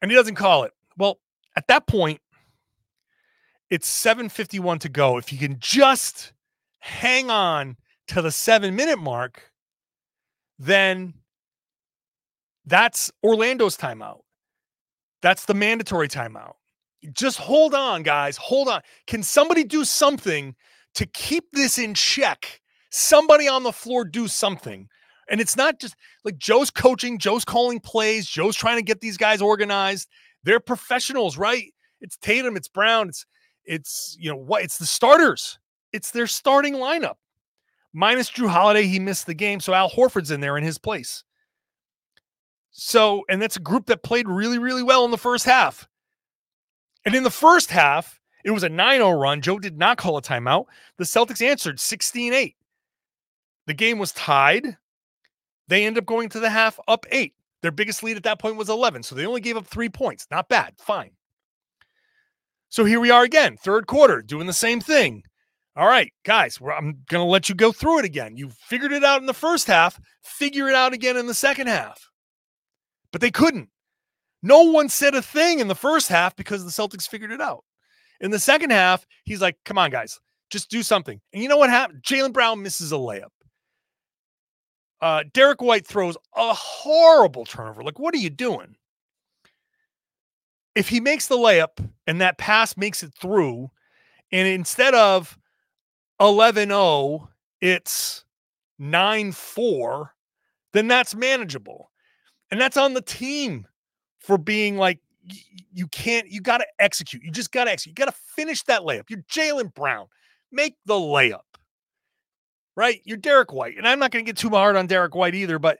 And 0.00 0.10
he 0.10 0.16
doesn't 0.16 0.34
call 0.34 0.64
it. 0.64 0.72
Well, 0.96 1.20
at 1.56 1.66
that 1.68 1.86
point, 1.86 2.20
it's 3.70 3.88
751 3.88 4.80
to 4.80 4.88
go. 4.88 5.16
If 5.18 5.32
you 5.32 5.38
can 5.38 5.56
just 5.58 6.32
hang 6.80 7.30
on 7.30 7.76
to 8.08 8.20
the 8.20 8.30
seven 8.30 8.74
minute 8.76 8.98
mark, 8.98 9.50
then 10.58 11.14
that's 12.66 13.10
Orlando's 13.24 13.76
timeout. 13.76 14.20
That's 15.20 15.44
the 15.46 15.54
mandatory 15.54 16.08
timeout 16.08 16.54
just 17.10 17.38
hold 17.38 17.74
on, 17.74 18.02
guys. 18.02 18.36
Hold 18.36 18.68
on. 18.68 18.80
Can 19.06 19.22
somebody 19.22 19.64
do 19.64 19.84
something 19.84 20.54
to 20.94 21.06
keep 21.06 21.44
this 21.52 21.78
in 21.78 21.94
check? 21.94 22.60
Somebody 22.94 23.48
on 23.48 23.62
the 23.62 23.72
floor 23.72 24.04
do 24.04 24.28
something. 24.28 24.86
And 25.30 25.40
it's 25.40 25.56
not 25.56 25.80
just 25.80 25.96
like 26.24 26.36
Joe's 26.36 26.70
coaching, 26.70 27.18
Joe's 27.18 27.44
calling 27.44 27.80
plays, 27.80 28.26
Joe's 28.26 28.54
trying 28.54 28.76
to 28.76 28.82
get 28.82 29.00
these 29.00 29.16
guys 29.16 29.40
organized. 29.40 30.08
They're 30.44 30.60
professionals, 30.60 31.38
right? 31.38 31.72
It's 32.02 32.18
Tatum, 32.18 32.54
it's 32.54 32.68
Brown, 32.68 33.08
it's 33.08 33.24
it's 33.64 34.14
you 34.20 34.30
know 34.30 34.36
what? 34.36 34.62
It's 34.62 34.76
the 34.76 34.84
starters. 34.84 35.58
It's 35.92 36.10
their 36.10 36.26
starting 36.26 36.74
lineup. 36.74 37.14
Minus 37.94 38.30
Jrue 38.30 38.48
Holiday, 38.48 38.86
he 38.86 38.98
missed 38.98 39.26
the 39.26 39.34
game, 39.34 39.60
so 39.60 39.72
Al 39.72 39.88
Horford's 39.88 40.30
in 40.30 40.40
there 40.40 40.58
in 40.58 40.64
his 40.64 40.78
place. 40.78 41.24
So, 42.72 43.24
and 43.30 43.40
that's 43.40 43.56
a 43.56 43.60
group 43.60 43.86
that 43.86 44.02
played 44.02 44.28
really, 44.28 44.58
really 44.58 44.82
well 44.82 45.04
in 45.06 45.10
the 45.10 45.18
first 45.18 45.46
half. 45.46 45.88
And 47.06 47.14
in 47.14 47.22
the 47.22 47.30
first 47.30 47.70
half, 47.70 48.20
it 48.44 48.50
was 48.50 48.64
a 48.64 48.68
9 48.68 48.98
0 48.98 49.12
run. 49.12 49.40
Joe 49.40 49.58
did 49.58 49.78
not 49.78 49.96
call 49.96 50.18
a 50.18 50.22
timeout. 50.22 50.66
The 50.98 51.04
Celtics 51.04 51.42
answered 51.42 51.80
16 51.80 52.32
8. 52.32 52.56
The 53.66 53.74
game 53.74 53.98
was 53.98 54.12
tied. 54.12 54.76
They 55.68 55.84
end 55.84 55.98
up 55.98 56.06
going 56.06 56.28
to 56.30 56.40
the 56.40 56.50
half 56.50 56.78
up 56.88 57.06
eight. 57.10 57.34
Their 57.62 57.70
biggest 57.70 58.02
lead 58.02 58.16
at 58.16 58.24
that 58.24 58.40
point 58.40 58.56
was 58.56 58.68
11. 58.68 59.04
So 59.04 59.14
they 59.14 59.26
only 59.26 59.40
gave 59.40 59.56
up 59.56 59.66
three 59.66 59.88
points. 59.88 60.26
Not 60.30 60.48
bad. 60.48 60.74
Fine. 60.78 61.12
So 62.68 62.84
here 62.84 63.00
we 63.00 63.10
are 63.10 63.22
again, 63.22 63.56
third 63.58 63.86
quarter, 63.86 64.22
doing 64.22 64.46
the 64.46 64.52
same 64.52 64.80
thing. 64.80 65.22
All 65.76 65.86
right, 65.86 66.12
guys, 66.24 66.58
I'm 66.60 67.02
going 67.08 67.24
to 67.24 67.30
let 67.30 67.48
you 67.48 67.54
go 67.54 67.72
through 67.72 68.00
it 68.00 68.04
again. 68.04 68.36
You 68.36 68.50
figured 68.50 68.92
it 68.92 69.04
out 69.04 69.20
in 69.20 69.26
the 69.26 69.34
first 69.34 69.66
half, 69.66 70.00
figure 70.22 70.68
it 70.68 70.74
out 70.74 70.92
again 70.92 71.16
in 71.16 71.26
the 71.26 71.34
second 71.34 71.68
half. 71.68 72.10
But 73.10 73.20
they 73.20 73.30
couldn't 73.30 73.68
No 74.42 74.62
one 74.64 74.88
said 74.88 75.14
a 75.14 75.22
thing 75.22 75.60
in 75.60 75.68
the 75.68 75.74
first 75.74 76.08
half 76.08 76.34
because 76.34 76.64
the 76.64 76.70
Celtics 76.70 77.08
figured 77.08 77.30
it 77.30 77.40
out. 77.40 77.64
In 78.20 78.30
the 78.30 78.38
second 78.38 78.70
half, 78.70 79.06
he's 79.24 79.40
like, 79.40 79.56
come 79.64 79.78
on, 79.78 79.90
guys, 79.90 80.18
just 80.50 80.70
do 80.70 80.82
something. 80.82 81.20
And 81.32 81.42
you 81.42 81.48
know 81.48 81.56
what 81.56 81.70
happened? 81.70 82.02
Jaylen 82.02 82.32
Brown 82.32 82.62
misses 82.62 82.92
a 82.92 82.96
layup. 82.96 83.30
Uh, 85.02 85.24
Derrick 85.32 85.60
White 85.60 85.84
throws 85.84 86.16
a 86.36 86.54
horrible 86.54 87.44
turnover. 87.44 87.82
Like, 87.82 87.98
what 87.98 88.14
are 88.14 88.18
you 88.18 88.30
doing? 88.30 88.76
If 90.76 90.88
he 90.88 91.00
makes 91.00 91.26
the 91.26 91.36
layup 91.36 91.84
and 92.06 92.20
that 92.20 92.38
pass 92.38 92.76
makes 92.76 93.02
it 93.02 93.12
through, 93.12 93.68
and 94.30 94.48
instead 94.48 94.94
of 94.94 95.36
11 96.20 96.68
0, 96.68 97.28
it's 97.60 98.24
9 98.78 99.32
4, 99.32 100.14
then 100.72 100.86
that's 100.86 101.16
manageable. 101.16 101.90
And 102.52 102.60
that's 102.60 102.76
on 102.76 102.94
the 102.94 103.02
team 103.02 103.66
for 104.20 104.38
being 104.38 104.76
like, 104.76 105.00
you 105.72 105.88
can't, 105.88 106.30
you 106.30 106.40
got 106.40 106.58
to 106.58 106.66
execute. 106.78 107.22
You 107.24 107.32
just 107.32 107.50
got 107.50 107.64
to 107.64 107.72
execute. 107.72 107.98
You 107.98 108.04
got 108.04 108.12
to 108.12 108.18
finish 108.36 108.62
that 108.64 108.82
layup. 108.82 109.10
You're 109.10 109.22
Jaylen 109.22 109.74
Brown. 109.74 110.06
Make 110.52 110.76
the 110.86 110.94
layup, 110.94 111.40
right? 112.76 113.00
You're 113.04 113.16
Derrick 113.16 113.52
White. 113.52 113.76
And 113.76 113.86
I'm 113.86 113.98
not 113.98 114.10
going 114.10 114.24
to 114.24 114.28
get 114.28 114.36
too 114.36 114.50
hard 114.50 114.76
on 114.76 114.86
Derrick 114.86 115.14
White 115.14 115.34
either, 115.34 115.58
but 115.58 115.78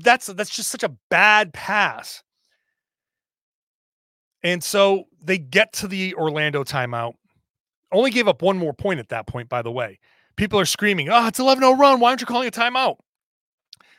that's 0.00 0.26
that's 0.26 0.54
just 0.54 0.70
such 0.70 0.82
a 0.82 0.94
bad 1.10 1.52
pass. 1.52 2.22
And 4.42 4.62
so 4.62 5.04
they 5.22 5.38
get 5.38 5.72
to 5.74 5.88
the 5.88 6.14
Orlando 6.14 6.62
timeout. 6.62 7.14
Only 7.92 8.10
gave 8.10 8.28
up 8.28 8.42
one 8.42 8.58
more 8.58 8.72
point 8.72 9.00
at 9.00 9.08
that 9.08 9.26
point, 9.26 9.48
by 9.48 9.62
the 9.62 9.70
way. 9.70 9.98
People 10.36 10.60
are 10.60 10.66
screaming, 10.66 11.08
oh, 11.08 11.26
it's 11.26 11.38
11 11.38 11.62
0 11.62 11.74
run. 11.76 11.98
Why 11.98 12.10
aren't 12.10 12.20
you 12.20 12.26
calling 12.26 12.48
a 12.48 12.52
timeout? 12.52 12.96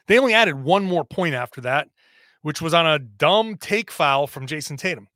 They 0.08 0.20
only 0.20 0.34
added 0.34 0.64
one 0.64 0.86
more 0.86 1.04
point 1.04 1.36
after 1.36 1.62
that, 1.62 1.90
which 2.44 2.62
was 2.62 2.74
on 2.74 2.88
a 2.88 3.00
dumb 3.00 3.58
take 3.58 3.92
foul 3.92 4.28
from 4.28 4.48
Jayson 4.48 4.78
Tatum. 4.78 5.08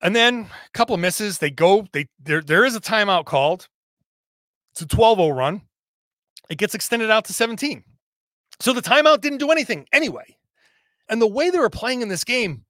And 0.00 0.14
then 0.14 0.50
a 0.66 0.70
couple 0.74 0.94
of 0.94 1.00
misses. 1.00 1.38
They 1.38 1.50
go, 1.50 1.86
they 1.92 2.06
there, 2.22 2.42
there 2.42 2.64
is 2.64 2.76
a 2.76 2.80
timeout 2.80 3.24
called. 3.24 3.68
It's 4.80 4.92
a 4.92 4.96
12 4.96 5.18
0 5.18 5.30
run. 5.30 5.62
It 6.48 6.56
gets 6.56 6.72
extended 6.72 7.10
out 7.10 7.24
to 7.24 7.32
17. 7.32 7.82
So 8.60 8.72
the 8.72 8.80
timeout 8.80 9.20
didn't 9.20 9.38
do 9.38 9.50
anything 9.50 9.86
anyway. 9.92 10.36
And 11.08 11.20
the 11.20 11.26
way 11.26 11.50
they 11.50 11.58
were 11.58 11.68
playing 11.68 12.00
in 12.00 12.08
this 12.08 12.22
game, 12.22 12.64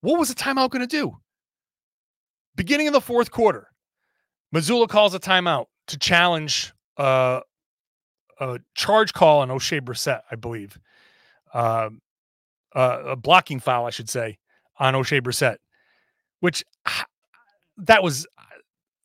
what 0.00 0.18
was 0.18 0.28
the 0.28 0.34
timeout 0.34 0.70
going 0.70 0.80
to 0.80 0.88
do? 0.88 1.16
Beginning 2.56 2.88
of 2.88 2.94
the 2.94 3.00
fourth 3.00 3.30
quarter, 3.30 3.68
Mazzulla 4.52 4.88
calls 4.88 5.14
a 5.14 5.20
timeout 5.20 5.66
to 5.86 5.98
challenge 5.98 6.72
uh, 6.96 7.40
a 8.40 8.58
charge 8.74 9.12
call 9.12 9.40
on 9.40 9.50
Oshae 9.50 9.80
Brissett, 9.80 10.22
I 10.32 10.34
believe. 10.34 10.78
Uh, 11.52 11.90
uh, 12.74 13.02
a 13.06 13.16
blocking 13.16 13.60
foul, 13.60 13.86
I 13.86 13.90
should 13.90 14.10
say, 14.10 14.38
on 14.78 14.94
Oshae 14.94 15.20
Brissett, 15.20 15.58
which 16.40 16.64
that 17.76 18.02
was, 18.02 18.26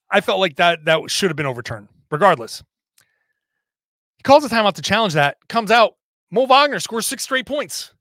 I 0.09 0.21
felt 0.21 0.39
like 0.39 0.55
that 0.55 0.85
that 0.85 1.11
should 1.11 1.29
have 1.29 1.37
been 1.37 1.45
overturned. 1.45 1.87
Regardless, 2.11 2.63
he 4.17 4.23
calls 4.23 4.43
a 4.43 4.49
timeout 4.49 4.73
to 4.73 4.81
challenge 4.81 5.13
that. 5.13 5.37
Comes 5.47 5.71
out, 5.71 5.95
Mo 6.31 6.45
Wagner 6.45 6.79
scores 6.79 7.05
six 7.05 7.23
straight 7.23 7.45
points. 7.45 7.93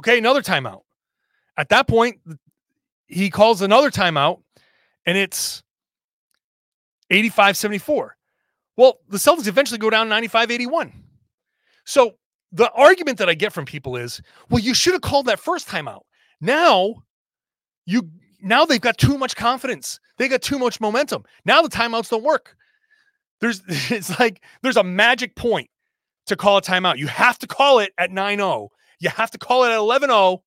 Okay, 0.00 0.18
another 0.18 0.42
timeout. 0.42 0.82
At 1.56 1.68
that 1.70 1.86
point, 1.86 2.20
he 3.06 3.28
calls 3.28 3.60
another 3.60 3.90
timeout, 3.90 4.40
and 5.06 5.18
it's 5.18 5.62
85 7.10 7.56
74. 7.56 8.16
Well, 8.76 9.00
the 9.08 9.18
Celtics 9.18 9.46
eventually 9.46 9.78
go 9.78 9.90
down 9.90 10.08
95 10.08 10.50
81. 10.50 10.92
So 11.84 12.12
the 12.52 12.70
argument 12.72 13.18
that 13.18 13.28
I 13.28 13.34
get 13.34 13.52
from 13.52 13.64
people 13.64 13.96
is, 13.96 14.22
well, 14.48 14.60
you 14.60 14.74
should 14.74 14.92
have 14.92 15.02
called 15.02 15.26
that 15.26 15.40
first 15.40 15.68
timeout. 15.68 16.02
Now 16.40 17.02
you 17.84 18.08
now 18.40 18.64
they've 18.64 18.80
got 18.80 18.96
too 18.96 19.18
much 19.18 19.36
confidence. 19.36 20.00
They 20.16 20.28
got 20.28 20.40
too 20.40 20.58
much 20.58 20.80
momentum. 20.80 21.24
Now 21.44 21.60
the 21.62 21.68
timeouts 21.68 22.08
don't 22.08 22.22
work. 22.22 22.56
There's 23.40 23.62
it's 23.68 24.18
like 24.18 24.42
there's 24.62 24.76
a 24.76 24.84
magic 24.84 25.36
point 25.36 25.68
to 26.26 26.36
call 26.36 26.58
a 26.58 26.62
timeout. 26.62 26.98
You 26.98 27.08
have 27.08 27.38
to 27.40 27.46
call 27.46 27.78
it 27.80 27.92
at 27.98 28.10
9-0. 28.10 28.68
You 29.00 29.10
have 29.10 29.30
to 29.32 29.38
call 29.38 29.64
it 29.64 29.70
at 29.70 29.78
11-0 29.78 30.40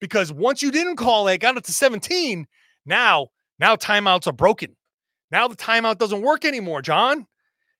because 0.00 0.32
once 0.32 0.62
you 0.62 0.70
didn't 0.70 0.96
call 0.96 1.28
it, 1.28 1.38
got 1.38 1.56
it 1.56 1.64
to 1.64 1.72
17, 1.72 2.46
now 2.84 3.28
now 3.58 3.76
timeouts 3.76 4.26
are 4.26 4.32
broken. 4.32 4.76
Now 5.30 5.48
the 5.48 5.56
timeout 5.56 5.98
doesn't 5.98 6.22
work 6.22 6.44
anymore, 6.44 6.82
John. 6.82 7.26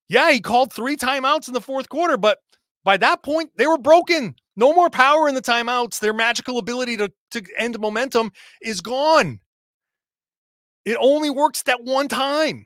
Yeah, 0.08 0.30
he 0.30 0.40
called 0.40 0.72
three 0.72 0.96
timeouts 0.96 1.48
in 1.48 1.54
the 1.54 1.60
fourth 1.60 1.88
quarter, 1.88 2.16
but 2.16 2.38
by 2.84 2.96
that 2.98 3.22
point, 3.24 3.50
they 3.56 3.66
were 3.66 3.78
broken. 3.78 4.36
No 4.54 4.72
more 4.72 4.88
power 4.88 5.28
in 5.28 5.34
the 5.34 5.42
timeouts. 5.42 5.98
Their 5.98 6.12
magical 6.12 6.58
ability 6.58 6.96
to, 6.98 7.12
to 7.32 7.42
end 7.58 7.78
momentum 7.80 8.30
is 8.62 8.80
gone. 8.80 9.40
It 10.84 10.96
only 11.00 11.28
works 11.28 11.62
that 11.64 11.82
one 11.82 12.06
time. 12.06 12.64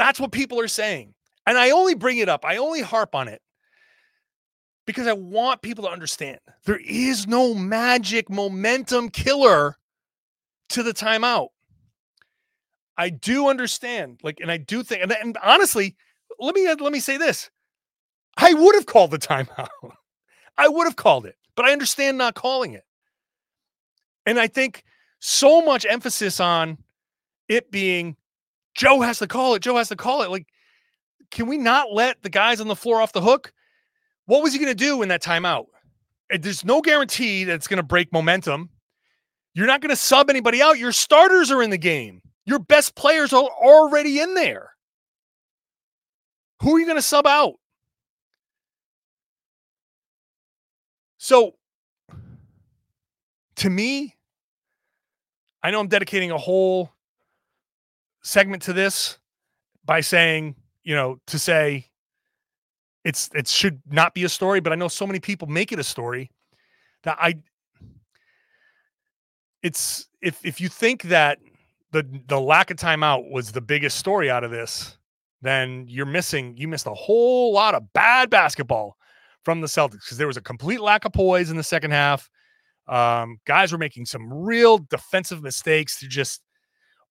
That's 0.00 0.18
what 0.18 0.32
people 0.32 0.58
are 0.58 0.66
saying. 0.66 1.12
And 1.46 1.58
I 1.58 1.72
only 1.72 1.94
bring 1.94 2.16
it 2.16 2.28
up, 2.30 2.46
I 2.46 2.56
only 2.56 2.80
harp 2.80 3.14
on 3.14 3.28
it 3.28 3.42
because 4.86 5.06
I 5.06 5.12
want 5.12 5.60
people 5.60 5.84
to 5.84 5.90
understand 5.90 6.38
there 6.64 6.80
is 6.82 7.26
no 7.26 7.52
magic 7.52 8.30
momentum 8.30 9.10
killer 9.10 9.76
to 10.70 10.82
the 10.82 10.94
timeout. 10.94 11.48
I 12.96 13.10
do 13.10 13.48
understand, 13.48 14.20
like, 14.22 14.40
and 14.40 14.50
I 14.50 14.56
do 14.56 14.82
think, 14.82 15.02
and, 15.02 15.12
and 15.12 15.36
honestly, 15.42 15.96
let 16.38 16.54
me 16.54 16.66
let 16.66 16.92
me 16.92 17.00
say 17.00 17.18
this. 17.18 17.50
I 18.38 18.54
would 18.54 18.74
have 18.76 18.86
called 18.86 19.10
the 19.10 19.18
timeout. 19.18 19.68
I 20.56 20.68
would 20.68 20.84
have 20.84 20.96
called 20.96 21.26
it, 21.26 21.36
but 21.56 21.66
I 21.66 21.72
understand 21.72 22.16
not 22.16 22.34
calling 22.34 22.72
it. 22.72 22.84
And 24.24 24.40
I 24.40 24.46
think 24.46 24.82
so 25.18 25.60
much 25.60 25.84
emphasis 25.84 26.40
on 26.40 26.78
it 27.48 27.70
being 27.70 28.16
Joe 28.74 29.00
has 29.00 29.18
to 29.18 29.26
call 29.26 29.54
it. 29.54 29.62
Joe 29.62 29.76
has 29.76 29.88
to 29.88 29.96
call 29.96 30.22
it. 30.22 30.30
Like, 30.30 30.46
can 31.30 31.46
we 31.46 31.58
not 31.58 31.92
let 31.92 32.22
the 32.22 32.30
guys 32.30 32.60
on 32.60 32.68
the 32.68 32.76
floor 32.76 33.00
off 33.00 33.12
the 33.12 33.20
hook? 33.20 33.52
What 34.26 34.42
was 34.42 34.52
he 34.52 34.58
going 34.58 34.70
to 34.70 34.74
do 34.74 35.02
in 35.02 35.08
that 35.08 35.22
timeout? 35.22 35.66
Eh, 36.30 36.38
there's 36.40 36.64
no 36.64 36.80
guarantee 36.80 37.44
that 37.44 37.54
it's 37.54 37.68
going 37.68 37.78
to 37.78 37.82
break 37.82 38.12
momentum. 38.12 38.70
You're 39.54 39.66
not 39.66 39.80
going 39.80 39.90
to 39.90 39.96
sub 39.96 40.30
anybody 40.30 40.62
out. 40.62 40.78
Your 40.78 40.92
starters 40.92 41.50
are 41.50 41.62
in 41.62 41.70
the 41.70 41.78
game. 41.78 42.22
Your 42.46 42.58
best 42.58 42.94
players 42.94 43.32
are 43.32 43.42
already 43.42 44.20
in 44.20 44.34
there. 44.34 44.70
Who 46.62 46.76
are 46.76 46.78
you 46.78 46.86
going 46.86 46.98
to 46.98 47.02
sub 47.02 47.26
out? 47.26 47.54
So, 51.18 51.54
to 53.56 53.70
me, 53.70 54.16
I 55.62 55.70
know 55.70 55.80
I'm 55.80 55.88
dedicating 55.88 56.30
a 56.30 56.38
whole 56.38 56.90
segment 58.22 58.62
to 58.62 58.72
this 58.72 59.18
by 59.84 60.00
saying, 60.00 60.54
you 60.82 60.94
know, 60.94 61.18
to 61.26 61.38
say 61.38 61.86
it's 63.04 63.30
it 63.34 63.48
should 63.48 63.80
not 63.90 64.14
be 64.14 64.24
a 64.24 64.28
story, 64.28 64.60
but 64.60 64.72
I 64.72 64.76
know 64.76 64.88
so 64.88 65.06
many 65.06 65.20
people 65.20 65.48
make 65.48 65.72
it 65.72 65.78
a 65.78 65.84
story 65.84 66.30
that 67.04 67.16
I 67.20 67.34
it's 69.62 70.06
if 70.22 70.44
if 70.44 70.60
you 70.60 70.68
think 70.68 71.02
that 71.04 71.38
the 71.92 72.06
the 72.28 72.40
lack 72.40 72.70
of 72.70 72.76
timeout 72.76 73.30
was 73.30 73.52
the 73.52 73.60
biggest 73.60 73.98
story 73.98 74.30
out 74.30 74.44
of 74.44 74.50
this, 74.50 74.98
then 75.42 75.86
you're 75.88 76.06
missing 76.06 76.56
you 76.56 76.68
missed 76.68 76.86
a 76.86 76.94
whole 76.94 77.52
lot 77.52 77.74
of 77.74 77.92
bad 77.92 78.30
basketball 78.30 78.96
from 79.44 79.60
the 79.60 79.66
Celtics 79.66 80.04
because 80.04 80.18
there 80.18 80.26
was 80.26 80.36
a 80.36 80.42
complete 80.42 80.80
lack 80.80 81.04
of 81.04 81.12
poise 81.12 81.50
in 81.50 81.56
the 81.56 81.62
second 81.62 81.92
half. 81.92 82.28
Um, 82.86 83.38
guys 83.46 83.72
were 83.72 83.78
making 83.78 84.06
some 84.06 84.32
real 84.32 84.78
defensive 84.78 85.42
mistakes 85.42 85.98
to 86.00 86.08
just 86.08 86.42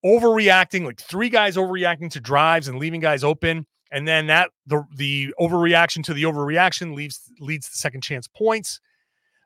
overreacting, 0.04 0.84
like 0.84 1.00
three 1.00 1.28
guys 1.28 1.56
overreacting 1.56 2.10
to 2.10 2.20
drives 2.20 2.68
and 2.68 2.78
leaving 2.78 3.00
guys 3.00 3.24
open. 3.24 3.66
And 3.92 4.06
then 4.06 4.28
that 4.28 4.50
the 4.66 4.84
the 4.94 5.34
overreaction 5.40 6.04
to 6.04 6.14
the 6.14 6.22
overreaction 6.24 6.94
leaves 6.94 7.20
leads 7.40 7.68
to 7.70 7.76
second 7.76 8.02
chance 8.02 8.28
points. 8.28 8.80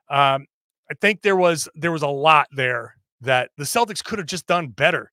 Um, 0.09 0.45
I 0.89 0.93
think 1.01 1.21
there 1.21 1.35
was 1.35 1.67
there 1.75 1.91
was 1.91 2.03
a 2.03 2.07
lot 2.07 2.47
there 2.51 2.95
that 3.21 3.49
the 3.57 3.63
Celtics 3.63 4.03
could 4.03 4.19
have 4.19 4.27
just 4.27 4.45
done 4.45 4.67
better. 4.67 5.11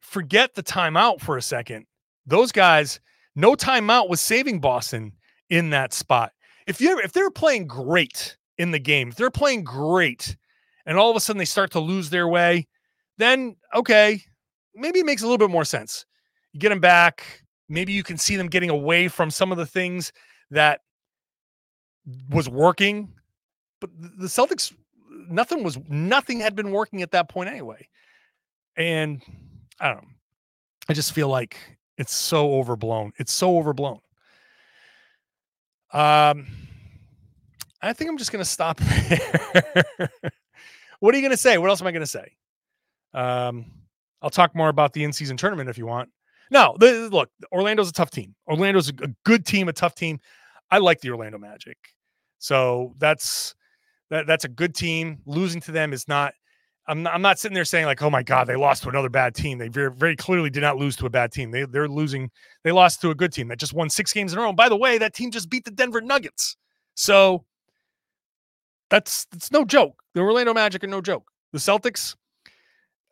Forget 0.00 0.54
the 0.54 0.62
timeout 0.62 1.20
for 1.20 1.36
a 1.36 1.42
second 1.42 1.86
those 2.26 2.52
guys, 2.52 3.00
no 3.34 3.54
timeout 3.54 4.08
was 4.08 4.20
saving 4.20 4.60
Boston 4.60 5.12
in 5.50 5.70
that 5.70 5.92
spot. 5.92 6.32
If 6.66 6.80
you 6.80 6.98
if 7.00 7.12
they're 7.12 7.30
playing 7.30 7.66
great 7.66 8.36
in 8.58 8.70
the 8.70 8.78
game, 8.78 9.08
if 9.08 9.16
they're 9.16 9.30
playing 9.30 9.64
great, 9.64 10.36
and 10.86 10.98
all 10.98 11.10
of 11.10 11.16
a 11.16 11.20
sudden 11.20 11.38
they 11.38 11.44
start 11.44 11.70
to 11.72 11.80
lose 11.80 12.10
their 12.10 12.28
way, 12.28 12.66
then 13.18 13.56
okay, 13.74 14.22
maybe 14.74 15.00
it 15.00 15.06
makes 15.06 15.22
a 15.22 15.24
little 15.26 15.38
bit 15.38 15.50
more 15.50 15.64
sense. 15.64 16.06
You 16.52 16.60
get 16.60 16.70
them 16.70 16.80
back. 16.80 17.42
Maybe 17.68 17.92
you 17.92 18.02
can 18.02 18.18
see 18.18 18.36
them 18.36 18.48
getting 18.48 18.70
away 18.70 19.08
from 19.08 19.30
some 19.30 19.50
of 19.50 19.58
the 19.58 19.66
things 19.66 20.12
that 20.50 20.80
was 22.30 22.48
working. 22.48 23.12
But 23.80 23.90
the 23.98 24.26
Celtics, 24.26 24.74
nothing 25.28 25.62
was 25.62 25.78
nothing 25.88 26.40
had 26.40 26.54
been 26.54 26.70
working 26.70 27.02
at 27.02 27.10
that 27.12 27.28
point 27.28 27.48
anyway. 27.48 27.88
And 28.76 29.22
I 29.80 29.88
don't 29.88 30.02
know. 30.02 30.08
I 30.88 30.92
just 30.92 31.12
feel 31.12 31.28
like 31.28 31.56
it's 31.96 32.14
so 32.14 32.54
overblown. 32.54 33.12
It's 33.18 33.32
so 33.32 33.56
overblown. 33.56 34.00
Um, 35.92 36.46
I 37.80 37.92
think 37.92 38.10
I'm 38.10 38.18
just 38.18 38.32
going 38.32 38.44
to 38.44 38.50
stop 38.50 38.78
there. 38.80 40.10
what 41.00 41.14
are 41.14 41.18
you 41.18 41.22
going 41.22 41.30
to 41.30 41.36
say? 41.36 41.56
What 41.58 41.70
else 41.70 41.80
am 41.80 41.86
I 41.86 41.92
going 41.92 42.02
to 42.02 42.06
say? 42.06 42.32
Um, 43.14 43.66
I'll 44.20 44.30
talk 44.30 44.54
more 44.54 44.68
about 44.68 44.92
the 44.92 45.04
in-season 45.04 45.36
tournament 45.36 45.68
if 45.68 45.78
you 45.78 45.86
want. 45.86 46.10
No, 46.50 46.76
the, 46.78 47.08
look, 47.10 47.30
Orlando's 47.52 47.88
a 47.88 47.92
tough 47.92 48.10
team. 48.10 48.34
Orlando's 48.48 48.88
a, 48.88 48.92
good 49.24 49.46
team, 49.46 49.68
a 49.68 49.72
tough 49.72 49.94
team. 49.94 50.20
I 50.70 50.78
like 50.78 51.00
the 51.00 51.10
Orlando 51.10 51.38
Magic, 51.38 51.76
so 52.38 52.94
that's 52.98 53.54
that, 54.10 54.26
that's 54.26 54.44
a 54.44 54.48
good 54.48 54.74
team. 54.74 55.18
Losing 55.26 55.60
to 55.62 55.72
them 55.72 55.92
is 55.92 56.08
not. 56.08 56.34
I'm 56.86 57.02
not, 57.02 57.14
I'm 57.14 57.22
not 57.22 57.38
sitting 57.38 57.54
there 57.54 57.64
saying 57.64 57.86
like, 57.86 58.02
oh 58.02 58.10
my 58.10 58.22
god, 58.22 58.46
they 58.46 58.56
lost 58.56 58.82
to 58.82 58.90
another 58.90 59.08
bad 59.08 59.34
team. 59.34 59.56
They 59.56 59.68
very 59.68 59.90
very 59.90 60.16
clearly 60.16 60.50
did 60.50 60.60
not 60.60 60.76
lose 60.76 60.96
to 60.96 61.06
a 61.06 61.10
bad 61.10 61.32
team. 61.32 61.50
They 61.50 61.64
they're 61.64 61.88
losing. 61.88 62.30
They 62.62 62.72
lost 62.72 63.00
to 63.02 63.10
a 63.10 63.14
good 63.14 63.32
team 63.32 63.48
that 63.48 63.58
just 63.58 63.72
won 63.72 63.88
six 63.88 64.12
games 64.12 64.32
in 64.32 64.38
a 64.38 64.42
row. 64.42 64.48
And 64.48 64.56
by 64.56 64.68
the 64.68 64.76
way, 64.76 64.98
that 64.98 65.14
team 65.14 65.30
just 65.30 65.48
beat 65.48 65.64
the 65.64 65.70
Denver 65.70 66.00
Nuggets. 66.00 66.56
So 66.94 67.44
that's 68.90 69.26
that's 69.26 69.50
no 69.50 69.64
joke. 69.64 70.02
The 70.14 70.20
Orlando 70.20 70.52
Magic 70.52 70.84
are 70.84 70.88
no 70.88 71.00
joke. 71.00 71.30
The 71.52 71.58
Celtics 71.58 72.16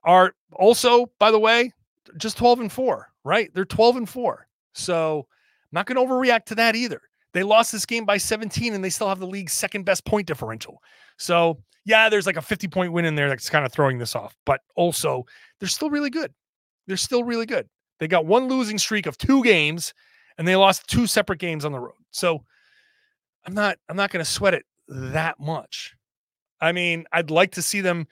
are 0.05 0.35
also, 0.53 1.11
by 1.19 1.31
the 1.31 1.39
way, 1.39 1.73
just 2.17 2.37
12 2.37 2.61
and 2.61 2.73
4, 2.73 3.09
right? 3.25 3.51
They're 3.55 3.65
12 3.65 3.97
and 3.97 4.09
4. 4.09 4.47
So 4.75 5.27
I'm 5.29 5.77
not 5.77 5.87
going 5.87 5.97
to 5.97 6.13
overreact 6.13 6.47
to 6.47 6.55
that 6.57 6.77
either. 6.77 7.01
They 7.33 7.43
lost 7.43 7.73
this 7.73 7.87
game 7.87 8.05
by 8.05 8.19
17 8.19 8.75
and 8.75 8.85
they 8.85 8.91
still 8.91 9.09
have 9.09 9.19
the 9.19 9.27
league's 9.27 9.53
second 9.55 9.85
best 9.85 10.05
point 10.05 10.27
differential. 10.27 10.83
So, 11.17 11.63
yeah, 11.85 12.09
there's 12.09 12.27
like 12.27 12.37
a 12.37 12.43
50 12.43 12.69
point 12.69 12.93
win 12.93 13.05
in 13.05 13.15
there 13.15 13.29
that's 13.29 13.51
kind 13.51 13.65
of 13.65 13.73
throwing 13.73 13.99
this 13.99 14.15
off, 14.15 14.37
but 14.45 14.61
also 14.77 15.25
they're 15.59 15.69
still 15.69 15.91
really 15.91 16.11
good. 16.11 16.33
They're 16.87 16.97
still 16.97 17.25
really 17.25 17.47
good. 17.47 17.69
They 18.01 18.09
got 18.09 18.27
one 18.27 18.49
losing 18.49 18.79
streak 18.79 19.07
of 19.07 19.17
two 19.17 19.43
games 19.43 19.95
and 20.37 20.47
they 20.47 20.57
lost 20.57 20.89
two 20.89 21.07
separate 21.07 21.39
games 21.39 21.65
on 21.65 21.73
the 21.73 21.81
road. 21.81 21.95
So, 22.11 22.45
I'm 23.45 23.55
not 23.55 23.79
I'm 23.89 23.97
not 23.97 24.11
going 24.11 24.25
to 24.25 24.31
sweat 24.31 24.55
it 24.55 24.65
that 24.89 25.41
much. 25.41 25.95
I 26.61 26.73
mean, 26.73 27.07
I'd 27.13 27.31
like 27.31 27.53
to 27.53 27.63
see 27.63 27.81
them 27.81 28.07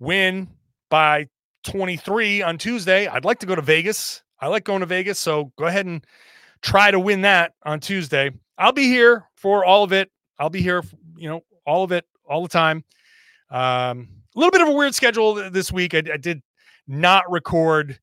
win 0.00 0.48
by 0.94 1.26
23 1.64 2.42
on 2.42 2.56
Tuesday. 2.56 3.08
I'd 3.08 3.24
like 3.24 3.40
to 3.40 3.46
go 3.46 3.56
to 3.56 3.62
Vegas. 3.62 4.22
I 4.40 4.46
like 4.46 4.62
going 4.62 4.78
to 4.78 4.86
Vegas, 4.86 5.18
so 5.18 5.50
go 5.58 5.64
ahead 5.64 5.86
and 5.86 6.06
try 6.62 6.92
to 6.92 7.00
win 7.00 7.22
that 7.22 7.50
on 7.66 7.80
Tuesday. 7.80 8.30
I'll 8.58 8.70
be 8.70 8.84
here 8.84 9.24
for 9.34 9.64
all 9.64 9.82
of 9.82 9.92
it. 9.92 10.08
I'll 10.38 10.50
be 10.50 10.62
here, 10.62 10.84
you 11.16 11.28
know, 11.28 11.40
all 11.66 11.82
of 11.82 11.90
it, 11.90 12.04
all 12.30 12.44
the 12.44 12.48
time. 12.48 12.84
Um, 13.50 14.08
a 14.36 14.38
little 14.38 14.52
bit 14.52 14.60
of 14.60 14.68
a 14.68 14.72
weird 14.72 14.94
schedule 14.94 15.50
this 15.50 15.72
week. 15.72 15.94
I, 15.94 16.02
I 16.12 16.16
did 16.16 16.42
not 16.86 17.24
record 17.28 17.98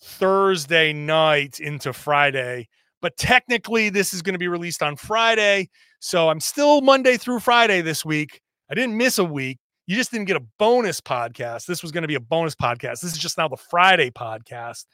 Thursday 0.00 0.92
night 0.92 1.58
into 1.58 1.92
Friday, 1.92 2.68
but 3.02 3.16
technically 3.16 3.88
this 3.88 4.14
is 4.14 4.22
going 4.22 4.34
to 4.34 4.38
be 4.38 4.46
released 4.46 4.80
on 4.80 4.94
Friday. 4.94 5.70
So 5.98 6.28
I'm 6.28 6.38
still 6.38 6.82
Monday 6.82 7.16
through 7.16 7.40
Friday 7.40 7.80
this 7.80 8.04
week. 8.04 8.42
I 8.70 8.74
didn't 8.74 8.96
miss 8.96 9.18
a 9.18 9.24
week. 9.24 9.58
You 9.88 9.96
just 9.96 10.10
didn't 10.10 10.26
get 10.26 10.36
a 10.36 10.44
bonus 10.58 11.00
podcast. 11.00 11.64
This 11.64 11.80
was 11.80 11.92
going 11.92 12.02
to 12.02 12.08
be 12.08 12.14
a 12.14 12.20
bonus 12.20 12.54
podcast. 12.54 13.00
This 13.00 13.04
is 13.04 13.16
just 13.16 13.38
now 13.38 13.48
the 13.48 13.56
Friday 13.56 14.10
podcast, 14.10 14.84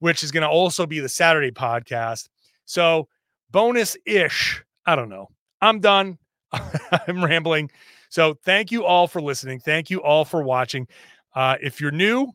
which 0.00 0.22
is 0.22 0.30
going 0.30 0.42
to 0.42 0.50
also 0.50 0.84
be 0.84 1.00
the 1.00 1.08
Saturday 1.08 1.50
podcast. 1.50 2.28
So 2.66 3.08
bonus 3.50 3.96
ish. 4.04 4.62
I 4.84 4.96
don't 4.96 5.08
know. 5.08 5.28
I'm 5.62 5.80
done. 5.80 6.18
I'm 6.52 7.24
rambling. 7.24 7.70
So 8.10 8.34
thank 8.44 8.70
you 8.70 8.84
all 8.84 9.06
for 9.06 9.22
listening. 9.22 9.60
Thank 9.60 9.88
you 9.88 10.02
all 10.02 10.26
for 10.26 10.42
watching. 10.42 10.88
Uh, 11.34 11.56
if 11.62 11.80
you're 11.80 11.90
new, 11.90 12.30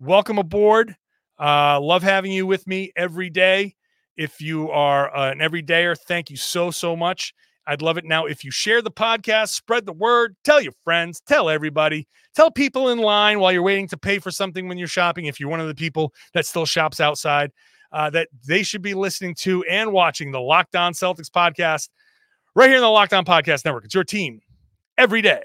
welcome 0.00 0.38
aboard. 0.38 0.96
Uh, 1.38 1.78
love 1.82 2.02
having 2.02 2.32
you 2.32 2.46
with 2.46 2.66
me 2.66 2.92
every 2.96 3.28
day. 3.28 3.74
If 4.16 4.40
you 4.40 4.70
are 4.70 5.14
uh, 5.14 5.30
an 5.30 5.40
everydayer, 5.40 5.98
thank 5.98 6.30
you 6.30 6.36
so, 6.38 6.70
so 6.70 6.96
much. 6.96 7.34
I'd 7.66 7.82
love 7.82 7.96
it 7.96 8.04
now 8.04 8.26
if 8.26 8.44
you 8.44 8.50
share 8.50 8.82
the 8.82 8.90
podcast, 8.90 9.50
spread 9.50 9.86
the 9.86 9.92
word, 9.92 10.36
tell 10.44 10.60
your 10.60 10.72
friends, 10.84 11.20
tell 11.20 11.48
everybody, 11.48 12.08
tell 12.34 12.50
people 12.50 12.88
in 12.88 12.98
line 12.98 13.38
while 13.38 13.52
you're 13.52 13.62
waiting 13.62 13.88
to 13.88 13.96
pay 13.96 14.18
for 14.18 14.30
something 14.30 14.68
when 14.68 14.78
you're 14.78 14.88
shopping. 14.88 15.26
If 15.26 15.38
you're 15.38 15.48
one 15.48 15.60
of 15.60 15.68
the 15.68 15.74
people 15.74 16.12
that 16.34 16.46
still 16.46 16.66
shops 16.66 17.00
outside, 17.00 17.52
uh, 17.92 18.10
that 18.10 18.28
they 18.46 18.62
should 18.62 18.82
be 18.82 18.94
listening 18.94 19.34
to 19.34 19.62
and 19.64 19.92
watching 19.92 20.32
the 20.32 20.40
Locked 20.40 20.74
On 20.76 20.92
Celtics 20.92 21.30
podcast 21.30 21.88
right 22.54 22.68
here 22.68 22.76
in 22.76 22.82
the 22.82 22.88
Locked 22.88 23.12
On 23.12 23.24
Podcast 23.24 23.64
Network. 23.64 23.84
It's 23.84 23.94
your 23.94 24.04
team 24.04 24.40
every 24.98 25.22
day. 25.22 25.42